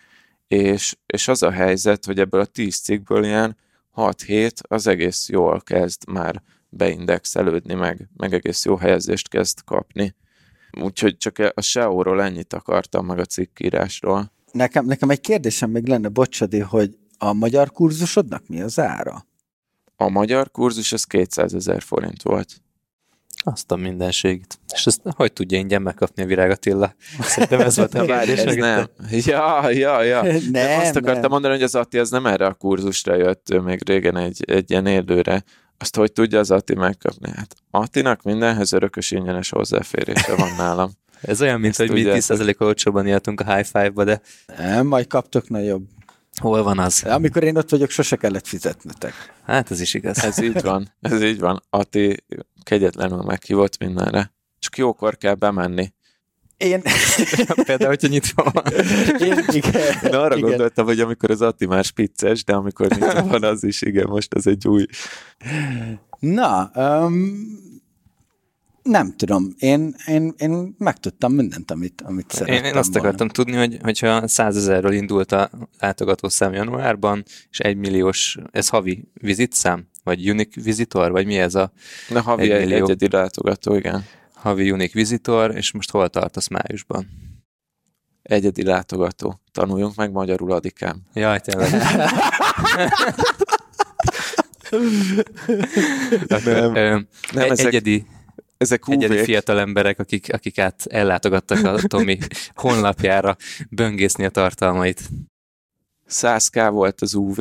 [0.47, 3.57] És, és az a helyzet, hogy ebből a 10 cikkből ilyen
[3.95, 10.15] 6-7 az egész jól kezd már beindexelődni, meg, meg egész jó helyezést kezd kapni.
[10.81, 14.31] Úgyhogy csak a SEO-ról ennyit akartam, meg a cikkírásról.
[14.51, 19.25] Nekem, nekem egy kérdésem még lenne, bocsadi, hogy a magyar kurzusodnak mi az ára?
[19.95, 22.61] A magyar kurzus az 200 ezer forint volt.
[23.43, 24.59] Azt a mindenségét.
[24.73, 26.95] És ezt hogy tudja ingyen megkapni a Virág Attila?
[27.19, 28.39] Szerintem ez volt a kérdés.
[28.39, 28.89] ez nem.
[29.09, 30.21] Ja, ja, ja.
[30.21, 31.29] Nem, Nem, azt akartam nem.
[31.29, 34.71] mondani, hogy az Atti az nem erre a kurzusra jött, ő még régen egy, egy
[34.71, 35.43] ilyen élőre.
[35.77, 37.29] Azt hogy tudja az Atti megkapni?
[37.35, 40.91] Hát Attinak mindenhez örökös ingyenes hozzáférése van nálam.
[41.21, 42.37] Ez olyan, mint Ezt hogy mi tudjátok.
[42.37, 44.21] 10% olcsóban jöttünk a high five-ba, de
[44.57, 45.83] Nem, majd kaptok nagyobb.
[46.39, 47.03] Hol van az?
[47.03, 49.13] Amikor én ott vagyok, sose kellett fizetnetek.
[49.45, 50.23] Hát ez is igaz.
[50.23, 51.63] Ez így van, ez így van.
[51.69, 52.23] Atti
[52.63, 54.33] kegyetlenül meghívott mindenre.
[54.59, 55.93] Csak jókor kell bemenni.
[56.57, 56.81] Én,
[57.65, 58.63] Például, hogyha nyitva van.
[59.19, 60.49] én igen, Én arra igen.
[60.49, 64.33] gondoltam, hogy amikor az Atti már spicces, de amikor nyitva van, az is igen, most
[64.33, 64.85] ez egy új.
[66.19, 67.70] Na, um,
[68.83, 69.53] nem tudom.
[69.57, 73.07] Én, én, én megtudtam mindent, amit, amit Én, szerettem én azt volna.
[73.07, 79.07] akartam tudni, hogy, hogyha 100 ezerről indult a látogatószám januárban, és egy milliós, ez havi
[79.13, 79.89] vizitszám?
[80.03, 81.11] Vagy unique visitor?
[81.11, 81.71] Vagy mi ez a
[82.09, 82.83] Na, havi Egy millió.
[82.83, 84.05] egyedi látogató, igen.
[84.33, 87.07] havi unique visitor, és most hol tartasz májusban?
[88.21, 89.41] Egyedi látogató.
[89.51, 91.01] Tanuljunk meg magyarul, Adikám.
[91.13, 91.69] Jaj, tényleg.
[96.73, 98.05] Nem, nem egy- ezek, egyedi,
[98.61, 99.23] ezek egyedi húvék.
[99.23, 102.17] fiatal emberek, akik, akik át ellátogattak a Tomi
[102.55, 103.35] honlapjára
[103.69, 105.09] böngészni a tartalmait.
[106.09, 107.39] 100k volt az UV,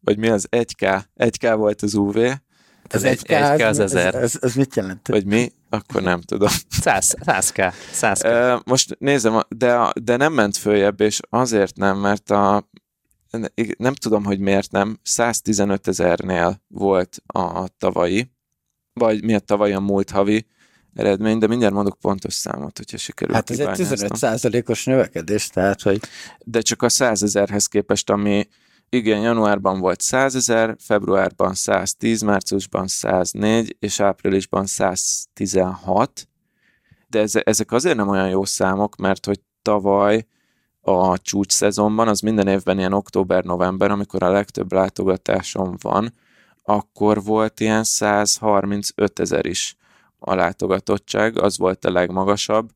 [0.00, 1.02] vagy mi az 1k?
[1.16, 2.36] 1k volt az UV, Ez
[2.88, 4.14] Az egy, 1K, egy az ez, ezer.
[4.14, 5.08] ez, ez, mit jelent?
[5.08, 5.52] vagy mi?
[5.68, 6.48] Akkor nem tudom.
[6.68, 7.72] 100, 100k.
[7.92, 8.24] 100k.
[8.24, 12.68] Ö, Most nézem, de, de nem ment följebb, és azért nem, mert a
[13.78, 18.30] nem tudom, hogy miért nem, 115 ezernél volt a tavalyi,
[18.98, 20.46] vagy mi a tavalyi a múlt havi
[20.94, 24.08] eredmény, de mindjárt mondok pontos számot, hogyha sikerül Hát ez egy kibányáznom.
[24.12, 26.00] 15%-os növekedés, tehát, hogy
[26.44, 28.48] de csak a 100 ezerhez képest, ami
[28.88, 36.28] igen, januárban volt 100 ezer, februárban 110, márciusban 104, és áprilisban 116,
[37.08, 40.26] de ez, ezek azért nem olyan jó számok, mert hogy tavaly
[40.80, 46.14] a csúcs szezonban, az minden évben ilyen október-november, amikor a legtöbb látogatásom van,
[46.66, 49.76] akkor volt ilyen 135 ezer is
[50.18, 52.70] a látogatottság, az volt a legmagasabb,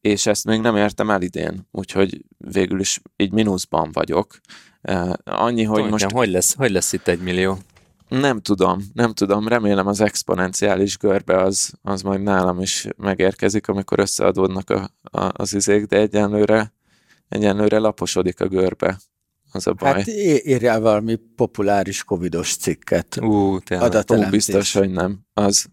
[0.00, 4.40] és ezt még nem értem el idén, úgyhogy végül is így mínuszban vagyok.
[5.24, 6.10] Annyi, hogy Tudjam, most...
[6.10, 7.58] Hogy lesz, hogy lesz itt egy millió?
[8.08, 13.98] Nem tudom, nem tudom, remélem az exponenciális görbe az, az majd nálam is megérkezik, amikor
[13.98, 16.72] összeadódnak a, a, az izék, de egyenlőre,
[17.28, 18.98] egyenlőre laposodik a görbe.
[19.52, 19.92] Az a baj.
[19.92, 23.16] Hát írjál valami populáris covidos cikket.
[23.20, 24.10] Ú, tényleg.
[24.12, 25.20] Ó, biztos, hogy nem.
[25.34, 25.66] Az,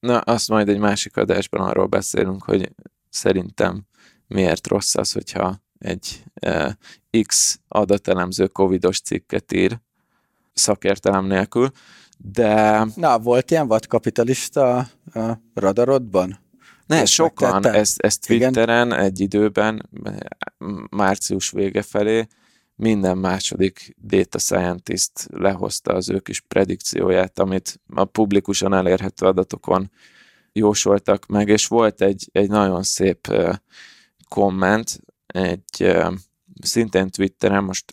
[0.00, 2.72] na, azt majd egy másik adásban arról beszélünk, hogy
[3.10, 3.86] szerintem
[4.26, 6.72] miért rossz az, hogyha egy eh,
[7.26, 9.80] X adatelemző covidos cikket ír,
[10.52, 11.70] szakértelem nélkül,
[12.18, 12.86] de...
[12.94, 14.76] Na, volt ilyen vadkapitalista
[15.12, 16.38] a radarodban?
[16.86, 18.98] Ne, ezt sokan, ezt, ezt Twitteren Igen?
[18.98, 19.88] egy időben,
[20.90, 22.26] március vége felé,
[22.76, 29.90] minden második data scientist lehozta az ő kis predikcióját, amit a publikusan elérhető adatokon
[30.52, 33.32] jósoltak meg, és volt egy, egy nagyon szép
[34.28, 35.96] komment, egy
[36.62, 37.92] szintén Twitteren, most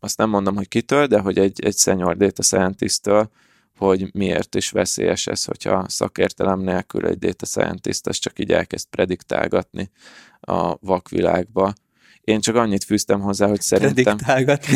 [0.00, 3.30] azt nem mondom, hogy kitől, de hogy egy, egy senior data scientist-től,
[3.76, 8.88] hogy miért is veszélyes ez, hogyha szakértelem nélkül egy data scientist az csak így elkezd
[8.88, 9.90] prediktálgatni
[10.40, 11.72] a vakvilágba.
[12.26, 14.16] Én csak annyit fűztem hozzá, hogy szerintem...
[14.16, 14.74] Prediktálgatni?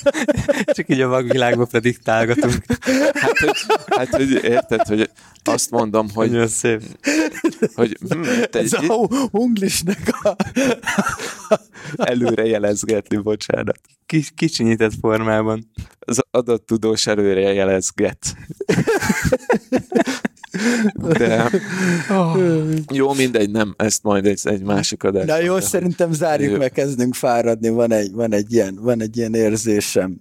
[0.76, 2.64] csak így a vakvilágba prediktálgatunk.
[3.12, 3.56] Hát hogy,
[3.86, 5.10] hát, hogy érted, hogy
[5.44, 6.30] azt mondom, hogy...
[6.30, 6.82] Nagyon szép.
[7.74, 10.36] Hogy, hm, te Ez egy, a hunglisnek a...
[11.96, 13.80] előre jelezgetni, bocsánat.
[14.06, 15.70] Kis, kicsinyített formában.
[15.98, 18.36] Az adattudós előre jelezget.
[21.18, 21.50] De
[22.10, 22.38] oh.
[22.92, 25.26] jó, mindegy, nem, ezt majd egy, egy másik adás.
[25.26, 26.58] Na jó, szerintem zárjuk jó.
[26.58, 30.20] meg, kezdünk fáradni, van egy, van egy, ilyen, van egy ilyen érzésem.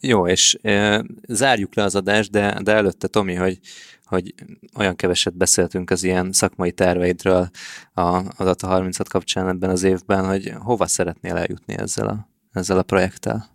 [0.00, 3.58] Jó, és e, zárjuk le az adást, de, de előtte, Tomi, hogy,
[4.04, 4.34] hogy
[4.76, 7.50] olyan keveset beszéltünk az ilyen szakmai terveidről
[7.92, 12.78] a, a Data 36 kapcsán ebben az évben, hogy hova szeretnél eljutni ezzel a, ezzel
[12.78, 13.51] a projekttel?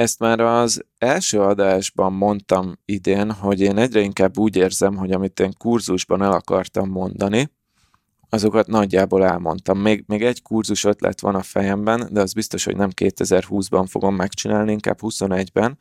[0.00, 5.40] Ezt már az első adásban mondtam idén, hogy én egyre inkább úgy érzem, hogy amit
[5.40, 7.50] én kurzusban el akartam mondani,
[8.28, 9.78] azokat nagyjából elmondtam.
[9.78, 14.14] Még, még egy kurzus ötlet van a fejemben, de az biztos, hogy nem 2020-ban fogom
[14.14, 15.78] megcsinálni, inkább 21-ben,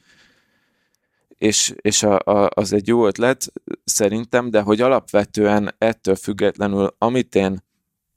[1.28, 3.54] és, és a, a, az egy jó ötlet
[3.84, 7.64] szerintem, de hogy alapvetően ettől függetlenül, amit én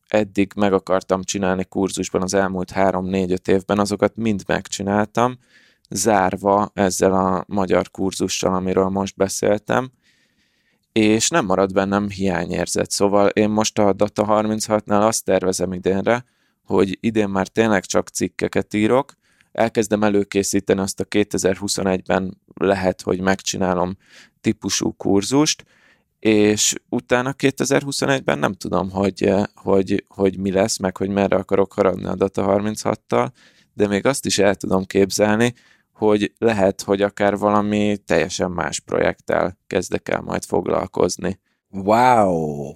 [0.09, 5.39] eddig meg akartam csinálni kurzusban az elmúlt 3-4-5 évben, azokat mind megcsináltam,
[5.93, 9.91] zárva ezzel a magyar kurzussal, amiről most beszéltem,
[10.93, 12.91] és nem marad bennem hiányérzet.
[12.91, 16.25] Szóval én most a Data 36-nál azt tervezem idénre,
[16.65, 19.13] hogy idén már tényleg csak cikkeket írok,
[19.53, 23.97] elkezdem előkészíteni azt a 2021-ben lehet, hogy megcsinálom
[24.41, 25.65] típusú kurzust,
[26.19, 32.05] és utána 2021-ben nem tudom, hogy, hogy, hogy mi lesz, meg hogy merre akarok haradni
[32.05, 33.29] a Data 36-tal,
[33.75, 35.55] de még azt is el tudom képzelni,
[36.07, 41.41] hogy lehet, hogy akár valami teljesen más projekttel kezdek el majd foglalkozni.
[41.69, 42.75] Wow!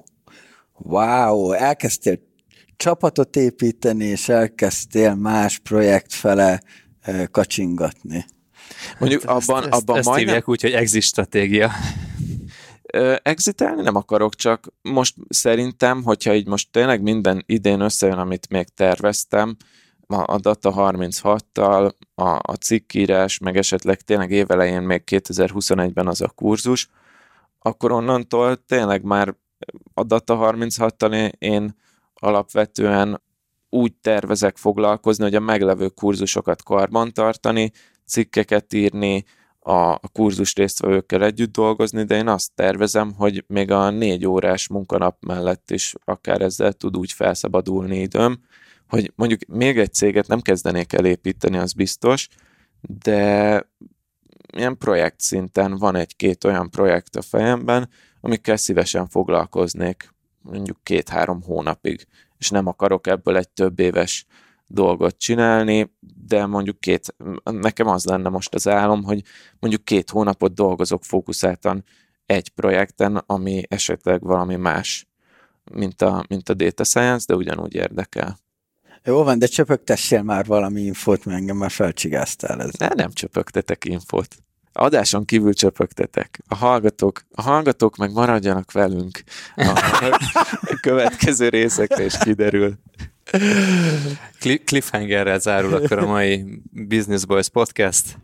[0.72, 1.53] Wow!
[1.53, 2.18] Elkezdtél
[2.77, 6.62] csapatot építeni, és elkezdtél más projekt fele
[7.31, 8.24] kacsingatni.
[8.99, 10.35] Mondjuk hát abban, ezt, abban ezt, majdnem...
[10.35, 11.70] Ezt úgy, hogy exit stratégia.
[13.22, 18.66] Exitelni nem akarok, csak most szerintem, hogyha így most tényleg minden idén összejön, amit még
[18.74, 19.57] terveztem,
[20.07, 26.89] a Data 36-tal, a, a cikkírás, meg esetleg tényleg évelején még 2021-ben az a kurzus,
[27.59, 29.35] akkor onnantól tényleg már
[29.95, 31.77] a Data 36-tal én
[32.15, 33.23] alapvetően
[33.71, 37.73] úgy tervezek foglalkozni, hogy a meglevő kurzusokat karbantartani,
[38.07, 39.25] cikkeket írni,
[39.69, 45.17] a kurzus résztvevőkkel együtt dolgozni, de én azt tervezem, hogy még a négy órás munkanap
[45.27, 48.39] mellett is akár ezzel tud úgy felszabadulni időm,
[48.89, 52.28] hogy mondjuk még egy céget nem kezdenék elépíteni, az biztos,
[52.80, 53.62] de
[54.53, 57.89] ilyen projekt szinten van egy-két olyan projekt a fejemben,
[58.20, 62.07] amikkel szívesen foglalkoznék mondjuk két-három hónapig,
[62.39, 64.26] és nem akarok ebből egy több éves
[64.66, 65.93] dolgot csinálni,
[66.26, 67.14] de mondjuk két,
[67.45, 69.22] nekem az lenne most az álom, hogy
[69.61, 71.84] mondjuk két hónapot dolgozok fókuszáltan
[72.26, 75.09] egy projekten, ami esetleg valami más,
[75.72, 78.39] mint a, mint a data science, de ugyanúgy érdekel.
[79.05, 82.70] Jó van, de csöpögtessél már valami infót, mert engem már felcsigáztál ez.
[82.78, 84.36] Ne, nem csöpögtetek infót.
[84.72, 86.40] Adáson kívül csöpögtetek.
[86.49, 89.22] A hallgatók, a hallgatók meg maradjanak velünk.
[89.55, 89.80] A
[90.80, 92.78] következő részekre is kiderül.
[94.64, 98.18] Cliffhangerrel zárul akkor a mai Business Boys podcast.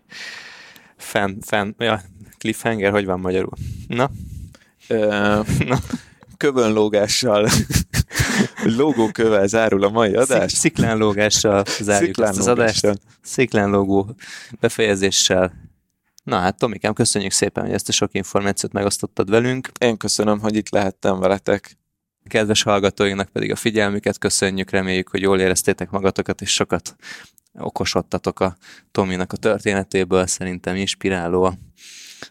[0.97, 2.03] Fan, fan, ja,
[2.39, 3.53] cliffhanger, hogy van magyarul?
[3.89, 4.11] Na?
[4.89, 5.07] Ö,
[5.67, 5.79] Na.
[6.43, 7.49] Kövönlógással
[8.79, 10.53] Logókövel zárul a mai adás.
[10.53, 12.99] Szik- sziklánlógással zárjuk ezt az adást.
[13.21, 14.15] Sziklánlógó
[14.61, 15.53] befejezéssel.
[16.25, 19.69] Na hát Tomikám, köszönjük szépen, hogy ezt a sok információt megosztottad velünk.
[19.81, 21.77] Én köszönöm, hogy itt lehettem veletek.
[22.25, 26.97] Kedves hallgatóinknak pedig a figyelmüket köszönjük, reméljük, hogy jól éreztétek magatokat, és sokat
[27.59, 28.57] okosodtatok a
[28.91, 30.27] Tominak a történetéből.
[30.27, 31.55] Szerintem inspiráló a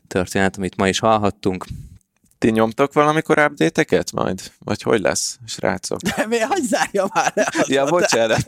[0.07, 1.66] történet, amit ma is hallhattunk.
[2.41, 4.41] Ti nyomtok valamikor update-eket majd?
[4.59, 5.99] Vagy hogy lesz, srácok?
[5.99, 8.45] De mi, hogy zárja már le Ja, bocsánat.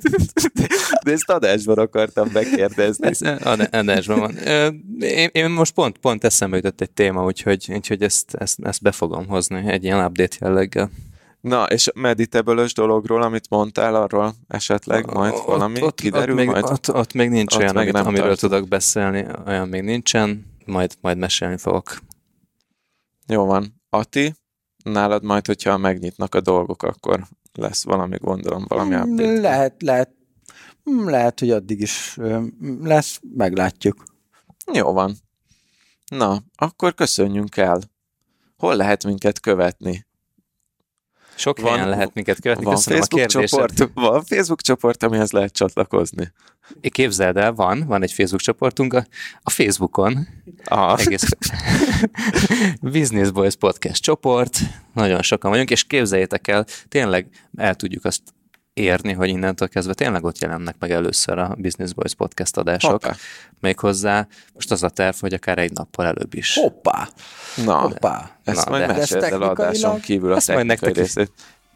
[1.04, 3.08] De ezt adásban akartam megkérdezni.
[3.08, 4.36] Ez ad- adásban van.
[5.00, 8.92] Én, én most pont, pont eszembe jutott egy téma, úgyhogy, úgyhogy ezt, ezt, ezt be
[8.92, 10.90] fogom hozni egy ilyen update jelleggel.
[11.42, 16.64] Na, és meditable dologról, amit mondtál, arról esetleg majd valami ott, kiderül ott még, majd?
[16.64, 18.50] Ott, ott még nincs Ott olyan, meg amit, nem amiről tartok.
[18.50, 21.98] tudok beszélni, olyan még nincsen, majd, majd mesélni fogok.
[23.28, 23.82] Jó van.
[23.94, 24.36] Ati,
[24.84, 29.40] nálad majd, hogyha megnyitnak a dolgok, akkor lesz valami, gondolom, valami Hmm, update.
[29.40, 30.10] Lehet, lehet,
[30.84, 32.18] hmm, lehet, hogy addig is
[32.82, 34.04] lesz, meglátjuk.
[34.74, 35.16] Jó van.
[36.08, 37.82] Na, akkor köszönjünk el.
[38.58, 40.06] Hol lehet minket követni?
[41.36, 45.32] Sok Van- helyen lehet minket követni, Van köszönöm a Facebook csoport, van Facebook csoport, amihez
[45.32, 46.32] lehet csatlakozni.
[46.82, 49.06] Képzeld el, van, van egy Facebook csoportunk a,
[49.42, 50.28] a Facebookon,
[50.66, 50.98] Aha.
[50.98, 51.24] egész
[52.82, 54.60] Business Boys Podcast csoport,
[54.94, 58.22] nagyon sokan vagyunk, és képzeljétek el, tényleg el tudjuk azt
[58.74, 63.16] érni, hogy innentől kezdve tényleg ott jelennek meg először a Business Boys Podcast adások, Hoppá.
[63.60, 66.54] méghozzá most az a terv, hogy akár egy nappal előbb is.
[66.56, 67.08] Hoppá,
[67.66, 68.30] Na, hoppá.
[68.44, 71.32] ezt Na, majd de- el adáson kívül a Ezt majd nektek is- részét.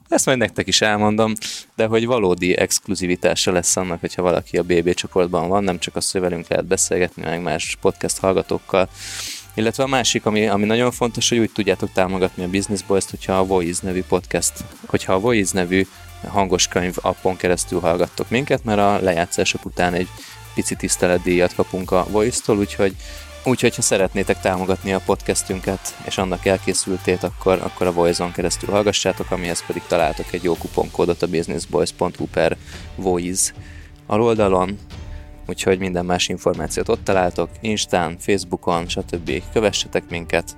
[0.09, 1.33] Ezt majd nektek is elmondom,
[1.75, 6.11] de hogy valódi exkluzivitása lesz annak, hogyha valaki a BB csoportban van, nem csak az,
[6.11, 8.89] hogy velünk lehet beszélgetni, meg más podcast hallgatókkal.
[9.55, 13.37] Illetve a másik, ami, ami nagyon fontos, hogy úgy tudjátok támogatni a Business Boys-t, hogyha
[13.37, 14.53] a Voice nevű podcast,
[14.85, 15.87] hogyha a Voice nevű
[16.27, 20.07] hangos könyv appon keresztül hallgattok minket, mert a lejátszások után egy
[20.53, 22.95] pici tiszteletdíjat kapunk a Voice-tól, úgyhogy
[23.47, 29.31] Úgyhogy, ha szeretnétek támogatni a podcastünket és annak elkészültét, akkor, akkor a Voice-on keresztül hallgassátok,
[29.31, 32.57] amihez pedig találtok egy jó kuponkódot a businessboys.hu per
[32.95, 33.53] Voice
[34.07, 34.77] aloldalon,
[35.45, 39.43] úgyhogy minden más információt ott találtok, Instán, Facebookon, stb.
[39.53, 40.57] Kövessetek minket,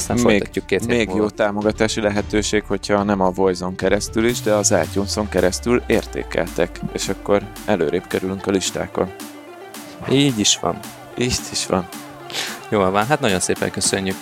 [0.00, 1.22] aztán Még, folytatjuk két még múlva.
[1.22, 7.08] jó támogatási lehetőség, hogyha nem a Voice-on keresztül is, de az iTunes-on keresztül értékeltek, és
[7.08, 9.12] akkor előrébb kerülünk a listákon.
[10.10, 10.78] Így is van.
[11.18, 11.88] Így is van.
[12.68, 14.16] Jól van, hát nagyon szépen köszönjük.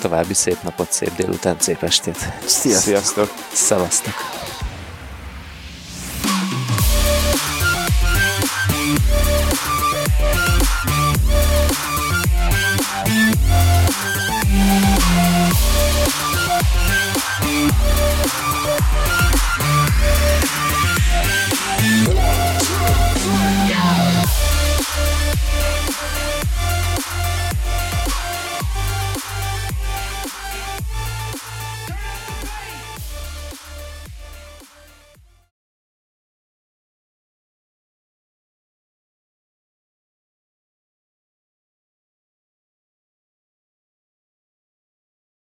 [0.00, 2.16] További szép napot, szép délután, szép estét.
[2.44, 2.82] Sziasztok!
[2.82, 3.32] Sziasztok!
[3.52, 4.43] Szevasztok!